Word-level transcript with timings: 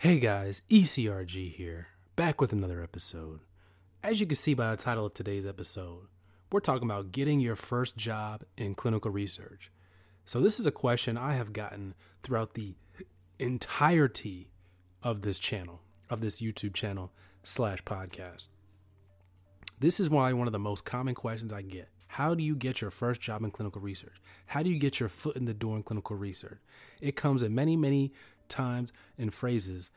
Hey 0.00 0.18
guys, 0.18 0.62
ECRG 0.70 1.52
here, 1.52 1.88
back 2.16 2.40
with 2.40 2.54
another 2.54 2.82
episode. 2.82 3.40
As 4.02 4.18
you 4.18 4.26
can 4.26 4.34
see 4.34 4.54
by 4.54 4.70
the 4.70 4.82
title 4.82 5.04
of 5.04 5.12
today's 5.12 5.44
episode, 5.44 6.06
we're 6.50 6.60
talking 6.60 6.88
about 6.88 7.12
getting 7.12 7.38
your 7.38 7.54
first 7.54 7.98
job 7.98 8.42
in 8.56 8.74
clinical 8.74 9.10
research. 9.10 9.70
So, 10.24 10.40
this 10.40 10.58
is 10.58 10.64
a 10.64 10.70
question 10.70 11.18
I 11.18 11.34
have 11.34 11.52
gotten 11.52 11.92
throughout 12.22 12.54
the 12.54 12.76
entirety 13.38 14.48
of 15.02 15.20
this 15.20 15.38
channel, 15.38 15.82
of 16.08 16.22
this 16.22 16.40
YouTube 16.40 16.72
channel 16.72 17.12
slash 17.42 17.84
podcast. 17.84 18.48
This 19.80 20.00
is 20.00 20.08
why 20.08 20.32
one 20.32 20.48
of 20.48 20.54
the 20.54 20.58
most 20.58 20.86
common 20.86 21.14
questions 21.14 21.52
I 21.52 21.60
get. 21.60 21.90
How 22.06 22.34
do 22.34 22.42
you 22.42 22.56
get 22.56 22.80
your 22.80 22.90
first 22.90 23.20
job 23.20 23.44
in 23.44 23.50
clinical 23.50 23.82
research? 23.82 24.16
How 24.46 24.62
do 24.62 24.70
you 24.70 24.78
get 24.78 24.98
your 24.98 25.10
foot 25.10 25.36
in 25.36 25.44
the 25.44 25.52
door 25.52 25.76
in 25.76 25.82
clinical 25.82 26.16
research? 26.16 26.58
It 27.02 27.16
comes 27.16 27.42
in 27.42 27.54
many, 27.54 27.76
many 27.76 28.14
times 28.50 28.92
and 29.16 29.32
phrases, 29.32 29.90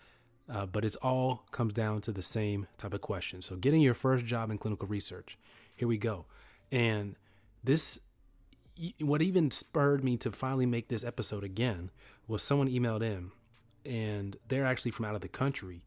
uh, 0.49 0.65
but 0.65 0.85
it's 0.85 0.95
all 0.97 1.43
comes 1.51 1.73
down 1.73 2.01
to 2.01 2.11
the 2.11 2.21
same 2.21 2.67
type 2.77 2.93
of 2.93 3.01
question. 3.01 3.41
So, 3.41 3.55
getting 3.55 3.81
your 3.81 3.93
first 3.93 4.25
job 4.25 4.51
in 4.51 4.57
clinical 4.57 4.87
research. 4.87 5.37
Here 5.75 5.87
we 5.87 5.97
go. 5.97 6.25
And 6.71 7.15
this, 7.63 7.99
what 8.99 9.21
even 9.21 9.51
spurred 9.51 10.03
me 10.03 10.17
to 10.17 10.31
finally 10.31 10.65
make 10.65 10.87
this 10.87 11.03
episode 11.03 11.43
again 11.43 11.89
was 12.27 12.43
someone 12.43 12.69
emailed 12.69 13.01
in, 13.01 13.31
and 13.85 14.37
they're 14.47 14.65
actually 14.65 14.91
from 14.91 15.05
out 15.05 15.15
of 15.15 15.21
the 15.21 15.27
country, 15.27 15.83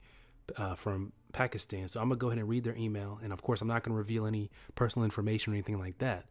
uh, 0.56 0.74
from 0.74 1.12
Pakistan. 1.32 1.88
So 1.88 2.00
I'm 2.00 2.08
gonna 2.08 2.18
go 2.18 2.28
ahead 2.28 2.38
and 2.38 2.48
read 2.48 2.64
their 2.64 2.76
email, 2.76 3.18
and 3.22 3.32
of 3.32 3.42
course, 3.42 3.60
I'm 3.60 3.68
not 3.68 3.82
gonna 3.82 3.96
reveal 3.96 4.26
any 4.26 4.50
personal 4.74 5.04
information 5.04 5.52
or 5.52 5.56
anything 5.56 5.78
like 5.78 5.98
that. 5.98 6.26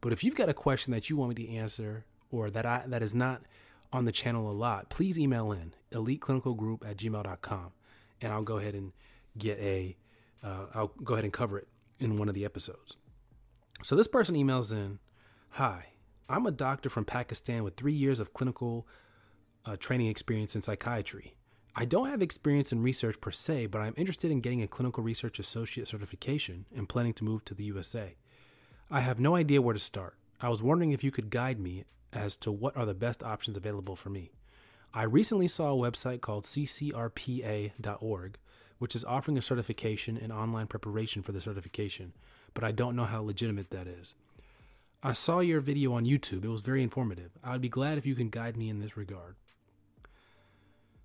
But 0.00 0.12
if 0.12 0.22
you've 0.22 0.36
got 0.36 0.48
a 0.48 0.54
question 0.54 0.92
that 0.92 1.08
you 1.08 1.16
want 1.16 1.30
me 1.36 1.46
to 1.46 1.54
answer, 1.54 2.04
or 2.30 2.50
that 2.50 2.66
I 2.66 2.82
that 2.86 3.02
is 3.02 3.14
not 3.14 3.42
on 3.92 4.04
the 4.04 4.12
channel 4.12 4.50
a 4.50 4.52
lot, 4.52 4.88
please 4.88 5.18
email 5.18 5.52
in 5.52 5.74
eliteclinicalgroup 5.92 6.88
at 6.88 6.96
gmail.com 6.96 7.72
and 8.20 8.32
I'll 8.32 8.42
go 8.42 8.58
ahead 8.58 8.74
and 8.74 8.92
get 9.36 9.58
a, 9.58 9.96
uh, 10.42 10.66
I'll 10.74 10.92
go 11.02 11.14
ahead 11.14 11.24
and 11.24 11.32
cover 11.32 11.58
it 11.58 11.68
in 11.98 12.16
one 12.16 12.28
of 12.28 12.34
the 12.34 12.44
episodes. 12.44 12.96
So 13.82 13.96
this 13.96 14.08
person 14.08 14.34
emails 14.34 14.72
in 14.72 14.98
Hi, 15.56 15.88
I'm 16.28 16.46
a 16.46 16.50
doctor 16.50 16.88
from 16.88 17.04
Pakistan 17.04 17.62
with 17.62 17.76
three 17.76 17.92
years 17.92 18.20
of 18.20 18.32
clinical 18.32 18.86
uh, 19.66 19.76
training 19.76 20.06
experience 20.06 20.56
in 20.56 20.62
psychiatry. 20.62 21.34
I 21.74 21.84
don't 21.84 22.08
have 22.08 22.22
experience 22.22 22.72
in 22.72 22.82
research 22.82 23.20
per 23.20 23.30
se, 23.30 23.66
but 23.66 23.80
I'm 23.80 23.94
interested 23.96 24.30
in 24.30 24.40
getting 24.40 24.62
a 24.62 24.68
clinical 24.68 25.02
research 25.02 25.38
associate 25.38 25.88
certification 25.88 26.66
and 26.74 26.88
planning 26.88 27.12
to 27.14 27.24
move 27.24 27.44
to 27.46 27.54
the 27.54 27.64
USA. 27.64 28.14
I 28.90 29.00
have 29.00 29.20
no 29.20 29.36
idea 29.36 29.62
where 29.62 29.72
to 29.72 29.78
start. 29.78 30.16
I 30.40 30.48
was 30.48 30.62
wondering 30.62 30.92
if 30.92 31.04
you 31.04 31.10
could 31.10 31.30
guide 31.30 31.58
me 31.58 31.84
as 32.12 32.36
to 32.36 32.52
what 32.52 32.76
are 32.76 32.86
the 32.86 32.94
best 32.94 33.22
options 33.22 33.56
available 33.56 33.96
for 33.96 34.10
me. 34.10 34.30
I 34.94 35.04
recently 35.04 35.48
saw 35.48 35.72
a 35.72 35.90
website 35.90 36.20
called 36.20 36.44
ccrpa.org, 36.44 38.38
which 38.78 38.94
is 38.94 39.04
offering 39.04 39.38
a 39.38 39.42
certification 39.42 40.18
and 40.18 40.32
online 40.32 40.66
preparation 40.66 41.22
for 41.22 41.32
the 41.32 41.40
certification, 41.40 42.12
but 42.52 42.64
I 42.64 42.72
don't 42.72 42.96
know 42.96 43.04
how 43.04 43.22
legitimate 43.22 43.70
that 43.70 43.86
is. 43.86 44.14
I 45.02 45.12
saw 45.12 45.40
your 45.40 45.60
video 45.60 45.94
on 45.94 46.04
YouTube. 46.04 46.44
It 46.44 46.48
was 46.48 46.62
very 46.62 46.82
informative. 46.82 47.32
I 47.42 47.52
would 47.52 47.60
be 47.60 47.68
glad 47.68 47.98
if 47.98 48.06
you 48.06 48.14
can 48.14 48.28
guide 48.28 48.56
me 48.56 48.68
in 48.68 48.80
this 48.80 48.96
regard. 48.96 49.34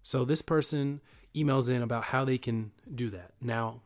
So, 0.04 0.24
this 0.24 0.42
person 0.42 1.02
emails 1.36 1.70
in 1.70 1.82
about 1.82 2.06
how 2.06 2.24
they 2.24 2.38
can 2.38 2.72
do 2.94 3.10
that. 3.10 3.32
Now, 3.42 3.82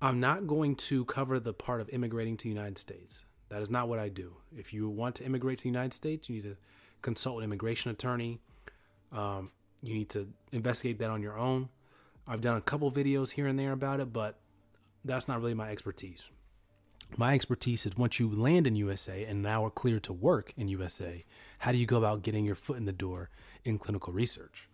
I'm 0.00 0.20
not 0.20 0.46
going 0.46 0.76
to 0.76 1.04
cover 1.04 1.38
the 1.38 1.52
part 1.52 1.80
of 1.80 1.88
immigrating 1.90 2.36
to 2.38 2.44
the 2.44 2.48
United 2.48 2.78
States. 2.78 3.24
That 3.48 3.62
is 3.62 3.70
not 3.70 3.88
what 3.88 3.98
I 3.98 4.08
do. 4.08 4.34
If 4.56 4.72
you 4.72 4.88
want 4.88 5.14
to 5.16 5.24
immigrate 5.24 5.58
to 5.58 5.64
the 5.64 5.68
United 5.68 5.94
States, 5.94 6.28
you 6.28 6.36
need 6.36 6.44
to 6.44 6.56
consult 7.02 7.38
an 7.38 7.44
immigration 7.44 7.90
attorney. 7.90 8.40
Um, 9.12 9.50
you 9.82 9.94
need 9.94 10.08
to 10.10 10.28
investigate 10.52 10.98
that 10.98 11.10
on 11.10 11.22
your 11.22 11.38
own. 11.38 11.68
I've 12.26 12.40
done 12.40 12.56
a 12.56 12.60
couple 12.60 12.90
videos 12.90 13.30
here 13.30 13.46
and 13.46 13.58
there 13.58 13.72
about 13.72 14.00
it, 14.00 14.12
but 14.12 14.38
that's 15.04 15.28
not 15.28 15.40
really 15.40 15.54
my 15.54 15.70
expertise. 15.70 16.24
My 17.16 17.34
expertise 17.34 17.86
is 17.86 17.96
once 17.96 18.18
you 18.18 18.28
land 18.28 18.66
in 18.66 18.74
USA 18.74 19.24
and 19.24 19.42
now 19.42 19.64
are 19.64 19.70
clear 19.70 20.00
to 20.00 20.12
work 20.12 20.52
in 20.56 20.66
USA, 20.68 21.24
how 21.60 21.70
do 21.70 21.78
you 21.78 21.86
go 21.86 21.98
about 21.98 22.22
getting 22.22 22.44
your 22.44 22.56
foot 22.56 22.76
in 22.76 22.84
the 22.84 22.92
door 22.92 23.30
in 23.64 23.78
clinical 23.78 24.12
research? 24.12 24.68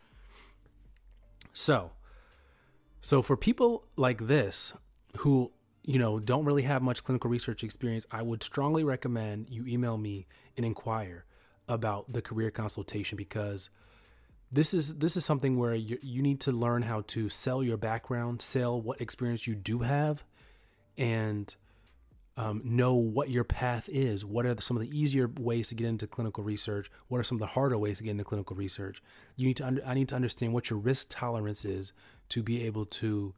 So, 1.52 1.90
so 3.02 3.20
for 3.20 3.36
people 3.36 3.84
like 3.96 4.26
this 4.26 4.72
who 5.18 5.52
you 5.84 5.98
know, 5.98 6.18
don't 6.18 6.44
really 6.44 6.62
have 6.62 6.82
much 6.82 7.02
clinical 7.02 7.30
research 7.30 7.64
experience, 7.64 8.06
I 8.10 8.22
would 8.22 8.42
strongly 8.42 8.84
recommend 8.84 9.50
you 9.50 9.66
email 9.66 9.98
me 9.98 10.26
and 10.56 10.64
inquire 10.64 11.24
about 11.68 12.12
the 12.12 12.22
career 12.22 12.50
consultation 12.50 13.16
because 13.16 13.70
this 14.50 14.74
is 14.74 14.96
this 14.96 15.16
is 15.16 15.24
something 15.24 15.56
where 15.56 15.74
you, 15.74 15.98
you 16.02 16.22
need 16.22 16.40
to 16.40 16.52
learn 16.52 16.82
how 16.82 17.02
to 17.08 17.28
sell 17.28 17.62
your 17.62 17.78
background, 17.78 18.42
sell 18.42 18.80
what 18.80 19.00
experience 19.00 19.46
you 19.46 19.54
do 19.54 19.80
have, 19.80 20.24
and 20.98 21.54
um, 22.36 22.60
know 22.64 22.94
what 22.94 23.30
your 23.30 23.44
path 23.44 23.88
is. 23.90 24.24
What 24.24 24.46
are 24.46 24.60
some 24.60 24.76
of 24.76 24.82
the 24.82 24.98
easier 24.98 25.30
ways 25.38 25.68
to 25.68 25.74
get 25.74 25.86
into 25.86 26.06
clinical 26.06 26.44
research? 26.44 26.90
What 27.08 27.18
are 27.18 27.24
some 27.24 27.36
of 27.36 27.40
the 27.40 27.46
harder 27.46 27.78
ways 27.78 27.98
to 27.98 28.04
get 28.04 28.10
into 28.10 28.24
clinical 28.24 28.54
research? 28.54 29.02
You 29.36 29.48
need 29.48 29.56
to. 29.56 29.66
Under, 29.66 29.84
I 29.86 29.94
need 29.94 30.08
to 30.10 30.16
understand 30.16 30.52
what 30.52 30.70
your 30.70 30.78
risk 30.78 31.08
tolerance 31.10 31.64
is 31.64 31.92
to 32.28 32.42
be 32.42 32.64
able 32.66 32.86
to 32.86 33.34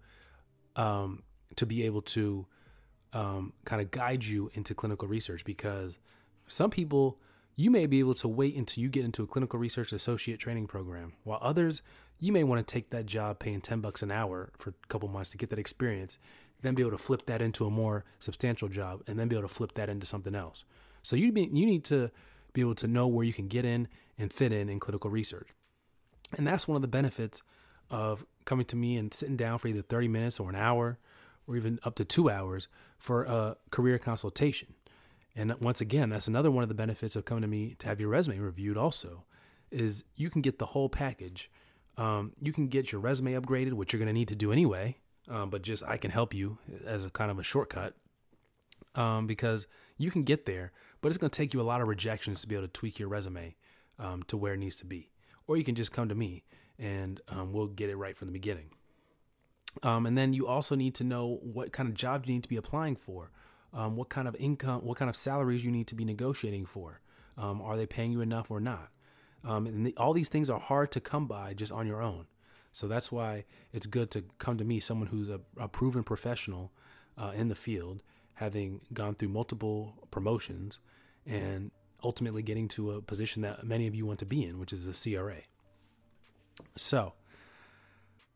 um, 0.77 1.23
to 1.57 1.67
be 1.67 1.85
able 1.85 2.03
to 2.03 2.47
um, 3.13 3.53
kind 3.65 3.81
of 3.81 3.91
guide 3.91 4.25
you 4.25 4.51
into 4.55 4.75
clinical 4.75 5.07
research 5.07 5.45
because 5.45 5.99
some 6.49 6.71
people 6.71 7.19
you 7.57 7.71
may 7.71 7.87
be 7.87 8.01
able 8.01 8.15
to 8.15 8.27
wait 8.27 8.57
until 8.57 8.83
you 8.83 8.89
get 8.89 9.05
into 9.05 9.23
a 9.23 9.27
clinical 9.27 9.59
research 9.59 9.93
associate 9.93 10.41
training 10.41 10.67
program 10.67 11.13
while 11.23 11.39
others 11.41 11.83
you 12.19 12.33
may 12.33 12.43
want 12.43 12.67
to 12.67 12.73
take 12.73 12.91
that 12.91 13.07
job 13.07 13.39
paying 13.39 13.61
10 13.61 13.81
bucks 13.81 14.03
an 14.03 14.11
hour 14.11 14.51
for 14.59 14.71
a 14.71 14.87
couple 14.89 15.09
months 15.09 15.31
to 15.31 15.37
get 15.37 15.51
that 15.51 15.59
experience 15.59 16.19
then 16.65 16.75
be 16.75 16.83
able 16.83 16.91
to 16.91 16.99
flip 16.99 17.27
that 17.27 17.41
into 17.41 17.67
a 17.67 17.71
more 17.71 18.05
substantial 18.19 18.69
job 18.69 19.03
and 19.07 19.19
then 19.19 19.29
be 19.29 19.37
able 19.37 19.47
to 19.47 19.55
flip 19.55 19.75
that 19.75 19.89
into 19.89 20.07
something 20.07 20.35
else. 20.35 20.65
So 21.03 21.15
you, 21.15 21.27
you 21.27 21.67
need 21.67 21.85
to 21.85 22.11
be 22.53 22.63
able 22.63 22.75
to 22.77 22.89
know 22.89 23.07
where 23.07 23.25
you 23.25 23.33
can 23.33 23.49
get 23.49 23.65
in 23.65 23.87
and 24.19 24.33
fit 24.33 24.53
in 24.53 24.69
in 24.69 24.81
clinical 24.81 25.11
research. 25.11 25.49
And 26.37 26.47
that's 26.47 26.67
one 26.67 26.77
of 26.77 26.83
the 26.83 26.89
benefits 26.89 27.43
of 27.91 28.25
coming 28.45 28.65
to 28.67 28.77
me 28.77 28.97
and 28.97 29.13
sitting 29.13 29.37
down 29.37 29.59
for 29.59 29.69
either 29.69 29.83
30 29.83 30.09
minutes 30.09 30.41
or 30.41 30.49
an 30.49 30.57
hour 30.57 30.99
or 31.47 31.57
even 31.57 31.79
up 31.85 31.95
to 31.97 32.05
two 32.05 32.31
hours 32.31 32.69
for 32.99 33.25
a 33.25 33.57
career 33.71 33.99
consultation. 33.99 34.75
And 35.37 35.53
once 35.61 35.81
again, 35.81 36.11
that's 36.11 36.29
another 36.29 36.51
one 36.51 36.63
of 36.63 36.69
the 36.69 36.75
benefits 36.75 37.17
of 37.17 37.25
coming 37.25 37.43
to 37.43 37.49
me 37.49 37.75
to 37.79 37.89
have 37.89 38.01
your 38.01 38.09
resume 38.09 38.39
reviewed. 38.39 38.77
Also, 38.77 39.25
is 39.71 40.05
you 40.15 40.31
can 40.31 40.43
get 40.43 40.59
the 40.59 40.67
whole 40.67 40.89
package. 40.89 41.51
Um, 41.97 42.33
you 42.41 42.53
can 42.53 42.69
get 42.69 42.93
your 42.93 43.01
resume 43.01 43.33
upgraded, 43.33 43.73
which 43.73 43.93
you're 43.93 43.99
going 43.99 44.07
to 44.07 44.13
need 44.13 44.29
to 44.29 44.37
do 44.37 44.53
anyway. 44.53 44.99
Um, 45.29 45.51
but 45.51 45.63
just 45.63 45.83
I 45.85 45.97
can 45.97 46.11
help 46.11 46.35
you 46.35 46.59
as 46.85 47.05
a 47.05 47.11
kind 47.11 47.31
of 47.31 47.39
a 47.39 47.43
shortcut 47.43 47.95
um, 48.95 49.27
because 49.27 49.67
you 49.97 50.11
can 50.11 50.23
get 50.23 50.47
there, 50.47 50.73
but 51.01 51.09
it's 51.09 51.19
going 51.19 51.31
to 51.31 51.37
take 51.37 51.55
you 51.55 51.61
a 51.61 51.63
lot 51.63 51.81
of 51.81 51.89
rejections 51.89 52.43
to 52.43 52.49
be 52.49 52.55
able 52.55 52.67
to 52.67 52.73
tweak 52.73 52.99
your 52.99 53.09
resume 53.09 53.57
um, 53.99 54.23
to 54.25 54.37
where 54.37 54.55
it 54.55 54.59
needs 54.59 54.77
to 54.77 54.87
be. 54.87 55.11
Or 55.47 55.57
you 55.57 55.65
can 55.65 55.75
just 55.75 55.93
come 55.93 56.09
to 56.09 56.15
me 56.15 56.45
and 56.79 57.21
um, 57.29 57.53
we'll 57.53 57.67
get 57.67 57.91
it 57.91 57.97
right 57.97 58.17
from 58.17 58.29
the 58.29 58.33
beginning. 58.33 58.71
Um, 59.83 60.07
and 60.07 60.17
then 60.17 60.33
you 60.33 60.47
also 60.47 60.75
need 60.75 60.95
to 60.97 61.05
know 61.05 61.41
what 61.43 61.73
kind 61.73 61.89
of 61.89 61.95
jobs 61.95 62.29
you 62.29 62.35
need 62.35 62.43
to 62.45 62.49
be 62.49 62.57
applying 62.57 62.97
for, 62.97 63.31
um, 63.73 63.97
what 63.97 64.09
kind 64.09 64.29
of 64.29 64.37
income, 64.37 64.85
what 64.85 64.97
kind 64.97 65.09
of 65.09 65.17
salaries 65.17 65.65
you 65.65 65.71
need 65.71 65.89
to 65.89 65.95
be 65.95 66.05
negotiating 66.05 66.67
for. 66.67 67.01
Um, 67.37 67.61
are 67.61 67.77
they 67.77 67.87
paying 67.87 68.13
you 68.13 68.21
enough 68.21 68.51
or 68.51 68.61
not? 68.61 68.91
Um, 69.45 69.67
and 69.67 69.87
the, 69.87 69.95
all 69.97 70.13
these 70.13 70.29
things 70.29 70.49
are 70.49 70.61
hard 70.61 70.91
to 70.93 71.01
come 71.01 71.27
by 71.27 71.55
just 71.55 71.73
on 71.73 71.87
your 71.87 72.01
own. 72.01 72.27
So 72.73 72.89
that's 72.89 73.13
why 73.13 73.45
it's 73.73 73.87
good 73.87 74.11
to 74.13 74.25
come 74.39 74.59
to 74.59 74.65
me, 74.65 74.81
someone 74.81 75.09
who's 75.09 75.29
a, 75.29 75.41
a 75.59 75.69
proven 75.69 76.03
professional 76.03 76.73
uh, 77.17 77.33
in 77.35 77.49
the 77.49 77.55
field, 77.55 78.03
having 78.35 78.81
gone 78.93 79.15
through 79.15 79.29
multiple 79.29 79.95
promotions 80.11 80.81
and 81.27 81.71
ultimately 82.03 82.43
getting 82.43 82.69
to 82.69 82.93
a 82.93 83.01
position 83.01 83.43
that 83.43 83.65
many 83.65 83.87
of 83.87 83.95
you 83.95 84.07
want 84.07 84.19
to 84.19 84.27
be 84.27 84.45
in, 84.45 84.59
which 84.59 84.73
is 84.73 84.87
a 84.87 84.93
CRA. 84.93 85.37
So, 86.77 87.15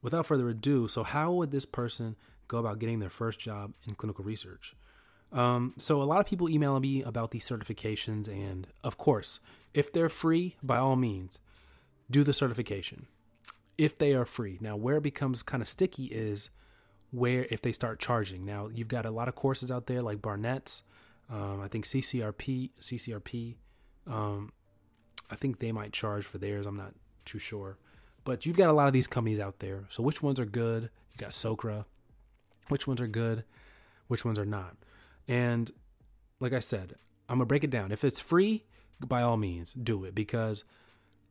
without 0.02 0.26
further 0.26 0.48
ado, 0.48 0.88
so 0.88 1.02
how 1.02 1.32
would 1.32 1.50
this 1.50 1.66
person 1.66 2.16
go 2.46 2.58
about 2.58 2.78
getting 2.78 2.98
their 2.98 3.10
first 3.10 3.38
job 3.38 3.72
in 3.86 3.94
clinical 3.94 4.24
research? 4.24 4.74
Um, 5.32 5.74
so 5.76 6.00
a 6.00 6.04
lot 6.04 6.20
of 6.20 6.26
people 6.26 6.48
email 6.48 6.78
me 6.80 7.02
about 7.02 7.30
these 7.30 7.48
certifications, 7.48 8.28
and 8.28 8.66
of 8.82 8.96
course, 8.96 9.40
if 9.74 9.92
they're 9.92 10.08
free, 10.08 10.56
by 10.62 10.78
all 10.78 10.96
means, 10.96 11.40
do 12.10 12.24
the 12.24 12.32
certification. 12.32 13.06
If 13.76 13.96
they 13.98 14.14
are 14.14 14.24
free, 14.24 14.58
now 14.60 14.76
where 14.76 14.96
it 14.96 15.02
becomes 15.02 15.42
kind 15.42 15.62
of 15.62 15.68
sticky 15.68 16.06
is 16.06 16.50
where 17.10 17.46
if 17.50 17.62
they 17.62 17.72
start 17.72 18.00
charging. 18.00 18.44
Now 18.44 18.68
you've 18.68 18.88
got 18.88 19.06
a 19.06 19.10
lot 19.10 19.28
of 19.28 19.34
courses 19.34 19.70
out 19.70 19.86
there 19.86 20.02
like 20.02 20.20
Barnett's, 20.20 20.82
um, 21.30 21.60
I 21.60 21.68
think 21.68 21.84
CCRP, 21.84 22.70
CCRP. 22.80 23.56
Um, 24.06 24.52
I 25.30 25.36
think 25.36 25.58
they 25.58 25.72
might 25.72 25.92
charge 25.92 26.24
for 26.24 26.38
theirs. 26.38 26.66
I'm 26.66 26.76
not 26.76 26.94
too 27.24 27.38
sure, 27.38 27.78
but 28.28 28.44
you've 28.44 28.58
got 28.58 28.68
a 28.68 28.74
lot 28.74 28.86
of 28.86 28.92
these 28.92 29.06
companies 29.06 29.40
out 29.40 29.60
there. 29.60 29.86
So 29.88 30.02
which 30.02 30.22
ones 30.22 30.38
are 30.38 30.44
good? 30.44 30.82
You 30.82 31.16
got 31.16 31.30
Socra. 31.30 31.86
Which 32.68 32.86
ones 32.86 33.00
are 33.00 33.06
good? 33.06 33.42
Which 34.06 34.22
ones 34.22 34.38
are 34.38 34.44
not? 34.44 34.76
And 35.26 35.70
like 36.38 36.52
I 36.52 36.58
said, 36.58 36.96
I'm 37.26 37.38
gonna 37.38 37.46
break 37.46 37.64
it 37.64 37.70
down. 37.70 37.90
If 37.90 38.04
it's 38.04 38.20
free, 38.20 38.66
by 39.00 39.22
all 39.22 39.38
means, 39.38 39.72
do 39.72 40.04
it 40.04 40.14
because 40.14 40.64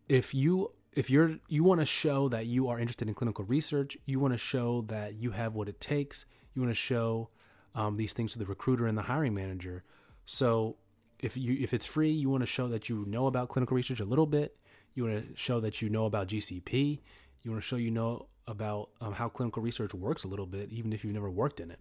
if 0.10 0.34
you 0.34 0.72
if 0.92 1.08
you're 1.12 1.38
you 1.48 1.64
want 1.64 1.82
to 1.82 1.86
show 1.86 2.30
that 2.30 2.48
you 2.48 2.68
are 2.68 2.80
interested 2.80 3.08
in 3.08 3.14
clinical 3.14 3.46
research, 3.46 3.96
you 4.08 4.20
want 4.20 4.34
to 4.34 4.40
show 4.40 4.82
that 4.88 5.14
you 5.22 5.30
have 5.30 5.54
what 5.54 5.70
it 5.70 5.80
takes. 5.80 6.26
You 6.56 6.64
want 6.64 6.72
to 6.72 6.82
show 6.82 7.30
um, 7.76 7.98
these 7.98 8.14
things 8.14 8.34
to 8.34 8.40
the 8.40 8.48
recruiter 8.48 8.88
and 8.88 8.98
the 8.98 9.04
hiring 9.04 9.36
manager. 9.36 9.84
So 10.26 10.78
if 11.20 11.38
you 11.38 11.58
if 11.62 11.76
it's 11.76 11.86
free, 11.86 12.10
you 12.10 12.32
want 12.32 12.42
to 12.42 12.48
show 12.48 12.68
that 12.70 12.90
you 12.90 13.06
know 13.08 13.28
about 13.28 13.50
clinical 13.50 13.76
research 13.76 14.00
a 14.00 14.06
little 14.06 14.26
bit. 14.26 14.58
You 14.98 15.04
want 15.04 15.30
to 15.30 15.38
show 15.38 15.60
that 15.60 15.80
you 15.80 15.90
know 15.90 16.08
about 16.08 16.28
GCP. 16.28 17.00
You 17.44 17.52
want 17.52 17.62
to 17.62 17.68
show 17.68 17.76
you 17.76 17.92
know 17.92 18.26
about 18.48 18.90
um, 19.00 19.14
how 19.14 19.30
clinical 19.30 19.62
research 19.62 19.94
works 19.94 20.24
a 20.24 20.28
little 20.28 20.48
bit, 20.48 20.72
even 20.72 20.92
if 20.92 21.04
you've 21.04 21.14
never 21.14 21.30
worked 21.30 21.60
in 21.60 21.70
it. 21.70 21.78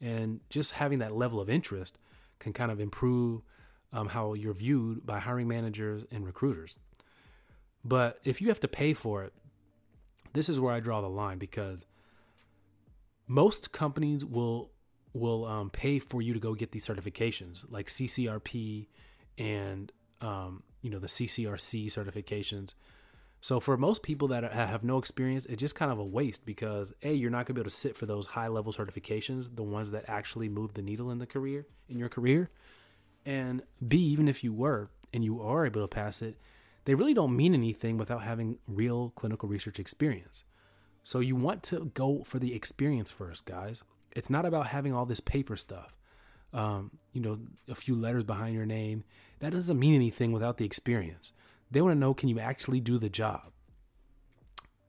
And 0.00 0.40
just 0.50 0.72
having 0.72 0.98
that 0.98 1.14
level 1.14 1.38
of 1.38 1.48
interest 1.48 1.98
can 2.40 2.52
kind 2.52 2.72
of 2.72 2.80
improve 2.80 3.42
um, 3.92 4.08
how 4.08 4.34
you're 4.34 4.54
viewed 4.54 5.06
by 5.06 5.20
hiring 5.20 5.46
managers 5.46 6.04
and 6.10 6.26
recruiters. 6.26 6.80
But 7.84 8.18
if 8.24 8.40
you 8.40 8.48
have 8.48 8.58
to 8.58 8.68
pay 8.68 8.92
for 8.92 9.22
it, 9.22 9.32
this 10.32 10.48
is 10.48 10.58
where 10.58 10.74
I 10.74 10.80
draw 10.80 11.00
the 11.00 11.08
line 11.08 11.38
because 11.38 11.86
most 13.28 13.70
companies 13.70 14.24
will 14.24 14.72
will 15.12 15.44
um, 15.44 15.70
pay 15.70 16.00
for 16.00 16.22
you 16.22 16.34
to 16.34 16.40
go 16.40 16.54
get 16.54 16.72
these 16.72 16.86
certifications, 16.86 17.64
like 17.70 17.86
CCRP 17.86 18.88
and 19.38 19.92
um, 20.20 20.64
you 20.82 20.90
know 20.90 20.98
the 20.98 21.06
CCRC 21.06 21.86
certifications. 21.86 22.74
So 23.40 23.60
for 23.60 23.76
most 23.76 24.02
people 24.02 24.28
that 24.28 24.52
have 24.52 24.82
no 24.82 24.98
experience, 24.98 25.46
it's 25.46 25.60
just 25.60 25.76
kind 25.76 25.92
of 25.92 25.98
a 25.98 26.04
waste 26.04 26.44
because 26.44 26.92
a 27.02 27.12
you're 27.12 27.30
not 27.30 27.46
gonna 27.46 27.54
be 27.54 27.60
able 27.60 27.70
to 27.70 27.76
sit 27.76 27.96
for 27.96 28.06
those 28.06 28.26
high 28.26 28.48
level 28.48 28.72
certifications, 28.72 29.54
the 29.54 29.62
ones 29.62 29.92
that 29.92 30.04
actually 30.08 30.48
move 30.48 30.74
the 30.74 30.82
needle 30.82 31.10
in 31.10 31.18
the 31.18 31.26
career 31.26 31.66
in 31.88 31.98
your 31.98 32.08
career, 32.08 32.50
and 33.24 33.62
b 33.86 33.98
even 33.98 34.28
if 34.28 34.42
you 34.42 34.52
were 34.52 34.90
and 35.12 35.24
you 35.24 35.40
are 35.40 35.66
able 35.66 35.82
to 35.82 35.88
pass 35.88 36.20
it, 36.20 36.36
they 36.84 36.94
really 36.94 37.14
don't 37.14 37.36
mean 37.36 37.54
anything 37.54 37.96
without 37.96 38.22
having 38.22 38.58
real 38.66 39.10
clinical 39.10 39.48
research 39.48 39.78
experience. 39.78 40.44
So 41.04 41.20
you 41.20 41.36
want 41.36 41.62
to 41.64 41.90
go 41.94 42.22
for 42.24 42.38
the 42.38 42.54
experience 42.54 43.10
first, 43.10 43.44
guys. 43.44 43.82
It's 44.16 44.30
not 44.30 44.44
about 44.44 44.68
having 44.68 44.92
all 44.94 45.06
this 45.06 45.20
paper 45.20 45.56
stuff. 45.56 45.97
Um, 46.52 46.92
you 47.12 47.20
know, 47.20 47.38
a 47.68 47.74
few 47.74 47.94
letters 47.94 48.24
behind 48.24 48.54
your 48.54 48.66
name. 48.66 49.04
That 49.40 49.52
doesn't 49.52 49.78
mean 49.78 49.94
anything 49.94 50.32
without 50.32 50.56
the 50.56 50.64
experience. 50.64 51.32
They 51.70 51.80
want 51.82 51.94
to 51.94 51.98
know 51.98 52.14
can 52.14 52.28
you 52.28 52.38
actually 52.40 52.80
do 52.80 52.98
the 52.98 53.10
job? 53.10 53.52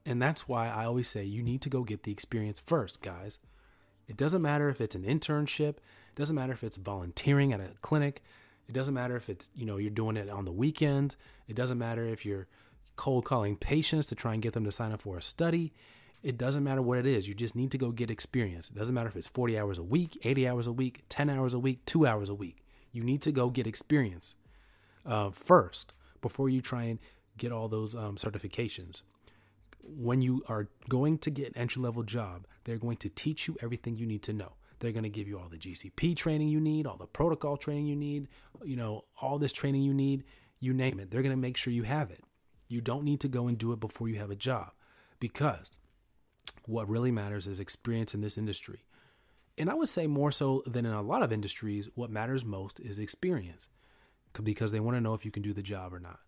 And 0.06 0.22
that's 0.22 0.48
why 0.48 0.70
I 0.70 0.86
always 0.86 1.08
say 1.08 1.24
you 1.24 1.44
need 1.44 1.62
to 1.62 1.70
go 1.70 1.84
get 1.84 2.04
the 2.04 2.12
experience 2.12 2.60
first, 2.60 3.02
guys. 3.02 3.38
It 4.08 4.18
doesn't 4.18 4.42
matter 4.42 4.70
if 4.70 4.82
it's 4.82 4.96
an 4.96 5.04
internship, 5.04 5.76
it 5.78 6.16
doesn't 6.16 6.36
matter 6.36 6.54
if 6.54 6.64
it's 6.64 6.78
volunteering 6.78 7.54
at 7.54 7.60
a 7.60 7.70
clinic, 7.82 8.24
it 8.68 8.74
doesn't 8.74 8.94
matter 8.94 9.16
if 9.16 9.30
it's, 9.30 9.52
you 9.54 9.66
know, 9.66 9.78
you're 9.78 9.92
doing 9.92 10.18
it 10.18 10.30
on 10.30 10.46
the 10.46 10.52
weekends, 10.52 11.16
it 11.48 11.56
doesn't 11.56 11.78
matter 11.78 12.04
if 12.04 12.26
you're 12.26 12.48
cold 12.96 13.24
calling 13.24 13.56
patients 13.56 14.08
to 14.08 14.16
try 14.16 14.34
and 14.34 14.42
get 14.42 14.54
them 14.54 14.66
to 14.66 14.72
sign 14.72 14.92
up 14.92 15.02
for 15.02 15.18
a 15.18 15.22
study. 15.22 15.74
It 16.22 16.38
doesn't 16.38 16.64
matter 16.64 16.82
what 16.82 16.98
it 16.98 17.06
is. 17.06 17.28
You 17.28 17.34
just 17.34 17.56
need 17.56 17.72
to 17.72 17.78
go 17.78 17.92
get 17.92 18.12
experience. 18.12 18.70
It 18.70 18.76
doesn't 18.76 18.94
matter 18.94 19.08
if 19.08 19.16
it's 19.16 19.28
40 19.28 19.58
hours 19.58 19.78
a 19.78 19.84
week, 19.84 20.18
80 20.24 20.48
hours 20.48 20.68
a 20.68 20.72
week, 20.72 21.04
10 21.08 21.30
hours 21.30 21.54
a 21.54 21.60
week, 21.60 21.86
two 21.86 22.06
hours 22.06 22.28
a 22.30 22.36
week. 22.36 22.64
You 22.92 23.04
need 23.04 23.22
to 23.22 23.32
go 23.32 23.50
get 23.50 23.68
experience 23.68 24.36
uh, 25.06 25.30
first 25.32 25.94
before 26.22 26.50
you 26.50 26.62
try 26.62 26.84
and 26.84 27.00
get 27.38 27.52
all 27.52 27.70
those 27.70 27.96
um, 27.96 28.18
certifications. 28.18 29.04
When 29.82 30.22
you 30.22 30.44
are 30.50 30.68
going 30.90 31.20
to 31.20 31.32
get 31.32 31.48
an 31.48 31.58
entry 31.58 31.82
level 31.82 32.04
job, 32.04 32.46
they're 32.66 32.78
going 32.78 32.98
to 32.98 33.10
teach 33.10 33.48
you 33.48 33.56
everything 33.62 33.96
you 33.96 34.06
need 34.06 34.24
to 34.24 34.34
know. 34.34 34.54
They're 34.80 34.92
going 34.92 35.04
to 35.04 35.10
give 35.10 35.28
you 35.28 35.40
all 35.40 35.50
the 35.50 35.58
GCP 35.58 36.16
training 36.16 36.50
you 36.50 36.60
need, 36.60 36.86
all 36.86 36.98
the 36.98 37.08
protocol 37.08 37.58
training 37.58 37.86
you 37.86 37.96
need, 37.96 38.28
you 38.64 38.76
know, 38.76 39.06
all 39.22 39.38
this 39.38 39.52
training 39.54 39.84
you 39.84 39.94
need, 39.94 40.24
you 40.60 40.74
name 40.74 41.00
it. 41.00 41.12
They're 41.12 41.22
going 41.22 41.36
to 41.36 41.42
make 41.42 41.58
sure 41.58 41.72
you 41.72 41.84
have 41.84 42.12
it. 42.12 42.24
You 42.68 42.82
don't 42.82 43.04
need 43.04 43.20
to 43.22 43.28
go 43.28 43.48
and 43.48 43.58
do 43.58 43.72
it 43.72 43.80
before 43.80 44.10
you 44.10 44.20
have 44.20 44.32
a 44.32 44.36
job 44.36 44.72
because 45.20 45.80
what 46.70 46.88
really 46.88 47.12
matters 47.12 47.48
is 47.48 47.60
experience 47.60 48.14
in 48.14 48.22
this 48.22 48.38
industry. 48.38 48.86
And 49.58 49.70
I 49.70 49.74
would 49.74 49.90
say 49.90 50.06
more 50.06 50.32
so 50.32 50.64
than 50.68 50.86
in 50.86 50.94
a 50.94 51.02
lot 51.02 51.24
of 51.24 51.34
industries, 51.34 51.90
what 51.96 52.12
matters 52.12 52.46
most 52.46 52.80
is 52.80 53.00
experience 53.00 53.68
because 54.44 54.72
they 54.72 54.80
want 54.80 54.96
to 54.96 55.02
know 55.02 55.16
if 55.16 55.26
you 55.26 55.32
can 55.32 55.42
do 55.42 55.52
the 55.52 55.64
job 55.64 55.94
or 55.94 56.00
not. 56.00 56.20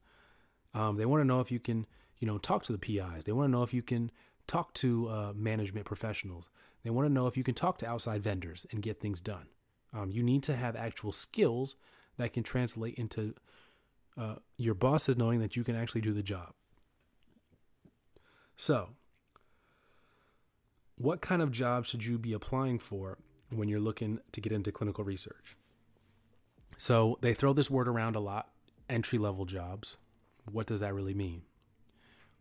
Um, 0.73 0.97
they 0.97 1.05
want 1.05 1.21
to 1.21 1.25
know 1.25 1.41
if 1.41 1.51
you 1.51 1.59
can, 1.59 1.85
you 2.19 2.27
know, 2.27 2.39
talk 2.39 2.63
to 2.63 2.71
the 2.71 2.79
PIs. 2.79 3.25
They 3.25 3.31
want 3.31 3.47
to 3.47 3.51
know 3.51 3.61
if 3.61 3.73
you 3.73 3.83
can 3.83 4.11
talk 4.47 4.73
to 4.75 5.07
uh, 5.09 5.33
management 5.35 5.85
professionals. 5.85 6.49
They 6.83 6.89
want 6.89 7.07
to 7.07 7.13
know 7.13 7.27
if 7.27 7.38
you 7.38 7.43
can 7.43 7.53
talk 7.53 7.77
to 7.77 7.88
outside 7.88 8.23
vendors 8.23 8.65
and 8.71 8.81
get 8.81 8.99
things 8.99 9.21
done. 9.21 9.45
Um, 9.93 10.09
you 10.09 10.23
need 10.23 10.41
to 10.43 10.55
have 10.55 10.75
actual 10.75 11.11
skills 11.11 11.75
that 12.17 12.33
can 12.33 12.41
translate 12.41 12.95
into 12.95 13.35
uh, 14.17 14.35
your 14.57 14.73
bosses 14.73 15.17
knowing 15.17 15.39
that 15.39 15.55
you 15.55 15.63
can 15.63 15.75
actually 15.75 16.01
do 16.01 16.13
the 16.13 16.23
job. 16.23 16.53
So, 18.57 18.89
what 21.01 21.21
kind 21.21 21.42
of 21.42 21.51
job 21.51 21.86
should 21.86 22.06
you 22.06 22.18
be 22.18 22.33
applying 22.33 22.77
for 22.80 23.18
when 23.50 23.68
you're 23.68 23.80
looking 23.80 24.19
to 24.31 24.42
get 24.42 24.51
into 24.51 24.71
clinical 24.71 25.03
research? 25.03 25.57
So 26.77 27.18
they 27.21 27.33
throw 27.33 27.53
this 27.53 27.71
word 27.71 27.88
around 27.88 28.15
a 28.15 28.19
lot 28.19 28.50
entry 28.89 29.18
level 29.18 29.45
jobs. 29.45 29.98
What 30.51 30.68
does 30.68 30.81
that 30.81 30.94
really 30.94 31.13
mean? 31.13 31.44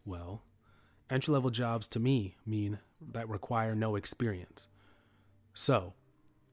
Well, 0.04 0.42
entry 1.08 1.32
level 1.32 1.50
jobs 1.50 1.88
to 1.88 2.00
me 2.00 2.36
mean 2.44 2.78
that 3.12 3.28
require 3.28 3.74
no 3.74 3.96
experience. 3.96 4.68
So 5.54 5.94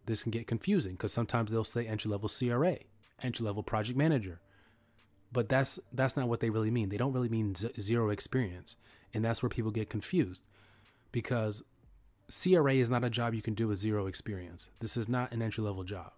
this 0.05 0.23
can 0.23 0.31
get 0.31 0.47
confusing 0.47 0.93
because 0.93 1.13
sometimes 1.13 1.51
they'll 1.51 1.63
say 1.63 1.85
entry 1.85 2.09
level 2.09 2.29
CRA, 2.29 2.77
entry 3.21 3.45
level 3.45 3.63
project 3.63 3.97
manager. 3.97 4.39
But 5.31 5.49
that's 5.49 5.77
that's 5.91 6.15
not 6.15 6.29
what 6.29 6.39
they 6.39 6.49
really 6.49 6.71
mean. 6.71 6.87
They 6.89 6.97
don't 6.97 7.11
really 7.11 7.27
mean 7.27 7.53
z- 7.53 7.71
zero 7.79 8.09
experience, 8.11 8.77
and 9.13 9.25
that's 9.25 9.43
where 9.43 9.49
people 9.49 9.71
get 9.71 9.89
confused 9.89 10.43
because 11.11 11.63
CRA 12.29 12.73
is 12.73 12.89
not 12.89 13.03
a 13.03 13.09
job 13.09 13.33
you 13.33 13.41
can 13.41 13.53
do 13.53 13.67
with 13.67 13.79
zero 13.79 14.07
experience. 14.07 14.69
This 14.79 14.97
is 14.97 15.07
not 15.07 15.31
an 15.31 15.41
entry 15.41 15.63
level 15.63 15.83
job. 15.83 16.11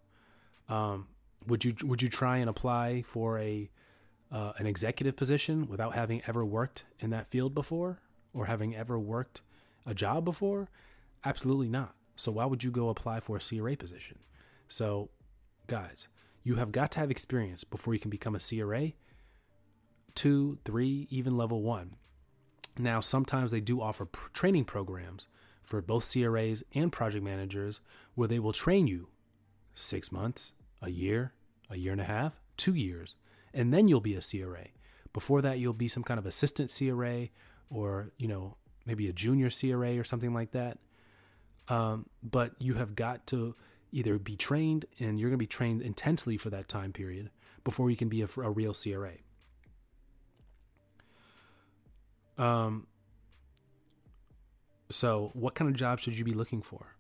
Um, 0.67 1.07
would 1.47 1.63
you 1.63 1.73
would 1.83 2.01
you 2.01 2.09
try 2.09 2.37
and 2.37 2.49
apply 2.49 3.03
for 3.03 3.39
a 3.39 3.69
uh, 4.31 4.53
an 4.57 4.65
executive 4.65 5.15
position 5.15 5.67
without 5.67 5.95
having 5.95 6.21
ever 6.27 6.45
worked 6.45 6.85
in 6.99 7.09
that 7.11 7.29
field 7.29 7.53
before 7.53 7.99
or 8.33 8.45
having 8.45 8.75
ever 8.75 8.99
worked 8.99 9.41
a 9.85 9.93
job 9.93 10.25
before? 10.25 10.69
Absolutely 11.25 11.69
not. 11.69 11.95
So 12.15 12.31
why 12.31 12.45
would 12.45 12.63
you 12.63 12.71
go 12.71 12.89
apply 12.89 13.21
for 13.21 13.37
a 13.37 13.39
CRA 13.39 13.75
position? 13.75 14.19
So, 14.67 15.09
guys, 15.67 16.07
you 16.43 16.55
have 16.55 16.71
got 16.71 16.91
to 16.91 16.99
have 16.99 17.09
experience 17.09 17.63
before 17.63 17.93
you 17.93 17.99
can 17.99 18.11
become 18.11 18.35
a 18.35 18.39
CRA. 18.39 18.91
Two, 20.15 20.59
three, 20.65 21.07
even 21.09 21.37
level 21.37 21.61
one. 21.61 21.95
Now, 22.77 22.99
sometimes 22.99 23.51
they 23.51 23.61
do 23.61 23.81
offer 23.81 24.05
pr- 24.05 24.29
training 24.31 24.65
programs 24.65 25.27
for 25.69 25.83
both 25.83 26.11
CRAs 26.11 26.63
and 26.73 26.91
project 26.91 27.23
managers 27.23 27.79
where 28.15 28.27
they 28.27 28.39
will 28.39 28.51
train 28.51 28.87
you 28.87 29.07
six 29.75 30.11
months, 30.11 30.53
a 30.81 30.89
year, 30.89 31.33
a 31.69 31.77
year 31.77 31.91
and 31.91 32.01
a 32.01 32.05
half, 32.05 32.41
two 32.57 32.73
years, 32.73 33.15
and 33.53 33.71
then 33.71 33.87
you'll 33.87 34.01
be 34.01 34.15
a 34.15 34.21
CRA. 34.21 34.65
Before 35.13 35.43
that, 35.43 35.59
you'll 35.59 35.73
be 35.73 35.87
some 35.87 36.01
kind 36.01 36.17
of 36.17 36.25
assistant 36.25 36.73
CRA 36.75 37.27
or, 37.69 38.09
you 38.17 38.27
know, 38.27 38.57
maybe 38.87 39.07
a 39.09 39.13
junior 39.13 39.51
CRA 39.51 39.99
or 39.99 40.03
something 40.03 40.33
like 40.33 40.51
that. 40.53 40.79
Um, 41.67 42.07
but 42.23 42.53
you 42.57 42.73
have 42.73 42.95
got 42.95 43.27
to 43.27 43.55
either 43.91 44.17
be 44.17 44.35
trained 44.35 44.85
and 44.99 45.19
you're 45.19 45.29
going 45.29 45.37
to 45.37 45.43
be 45.43 45.45
trained 45.45 45.83
intensely 45.83 46.35
for 46.35 46.49
that 46.49 46.67
time 46.67 46.93
period 46.93 47.29
before 47.63 47.91
you 47.91 47.95
can 47.95 48.09
be 48.09 48.23
a, 48.23 48.27
a 48.37 48.49
real 48.49 48.73
CRA. 48.73 49.13
Um, 52.39 52.87
so, 54.91 55.31
what 55.33 55.55
kind 55.55 55.69
of 55.69 55.75
job 55.75 55.99
should 55.99 56.17
you 56.17 56.25
be 56.25 56.33
looking 56.33 56.61
for? 56.61 56.95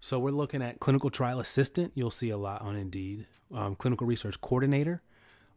So 0.00 0.18
we're 0.18 0.30
looking 0.30 0.62
at 0.62 0.78
clinical 0.78 1.10
trial 1.10 1.40
assistant. 1.40 1.92
You'll 1.94 2.10
see 2.10 2.30
a 2.30 2.36
lot 2.36 2.62
on 2.62 2.76
Indeed. 2.76 3.26
Um, 3.52 3.74
clinical 3.74 4.06
research 4.06 4.40
coordinator. 4.40 5.02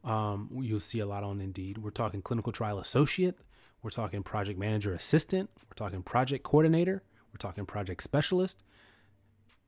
Um, 0.03 0.49
you'll 0.61 0.79
see 0.79 0.99
a 0.99 1.05
lot 1.05 1.23
on 1.23 1.39
Indeed. 1.41 1.77
We're 1.77 1.91
talking 1.91 2.21
clinical 2.21 2.51
trial 2.51 2.79
associate. 2.79 3.37
We're 3.83 3.91
talking 3.91 4.23
project 4.23 4.57
manager 4.57 4.93
assistant. 4.93 5.49
We're 5.69 5.75
talking 5.75 6.01
project 6.01 6.43
coordinator. 6.43 7.03
We're 7.31 7.37
talking 7.37 7.65
project 7.65 8.01
specialist. 8.01 8.57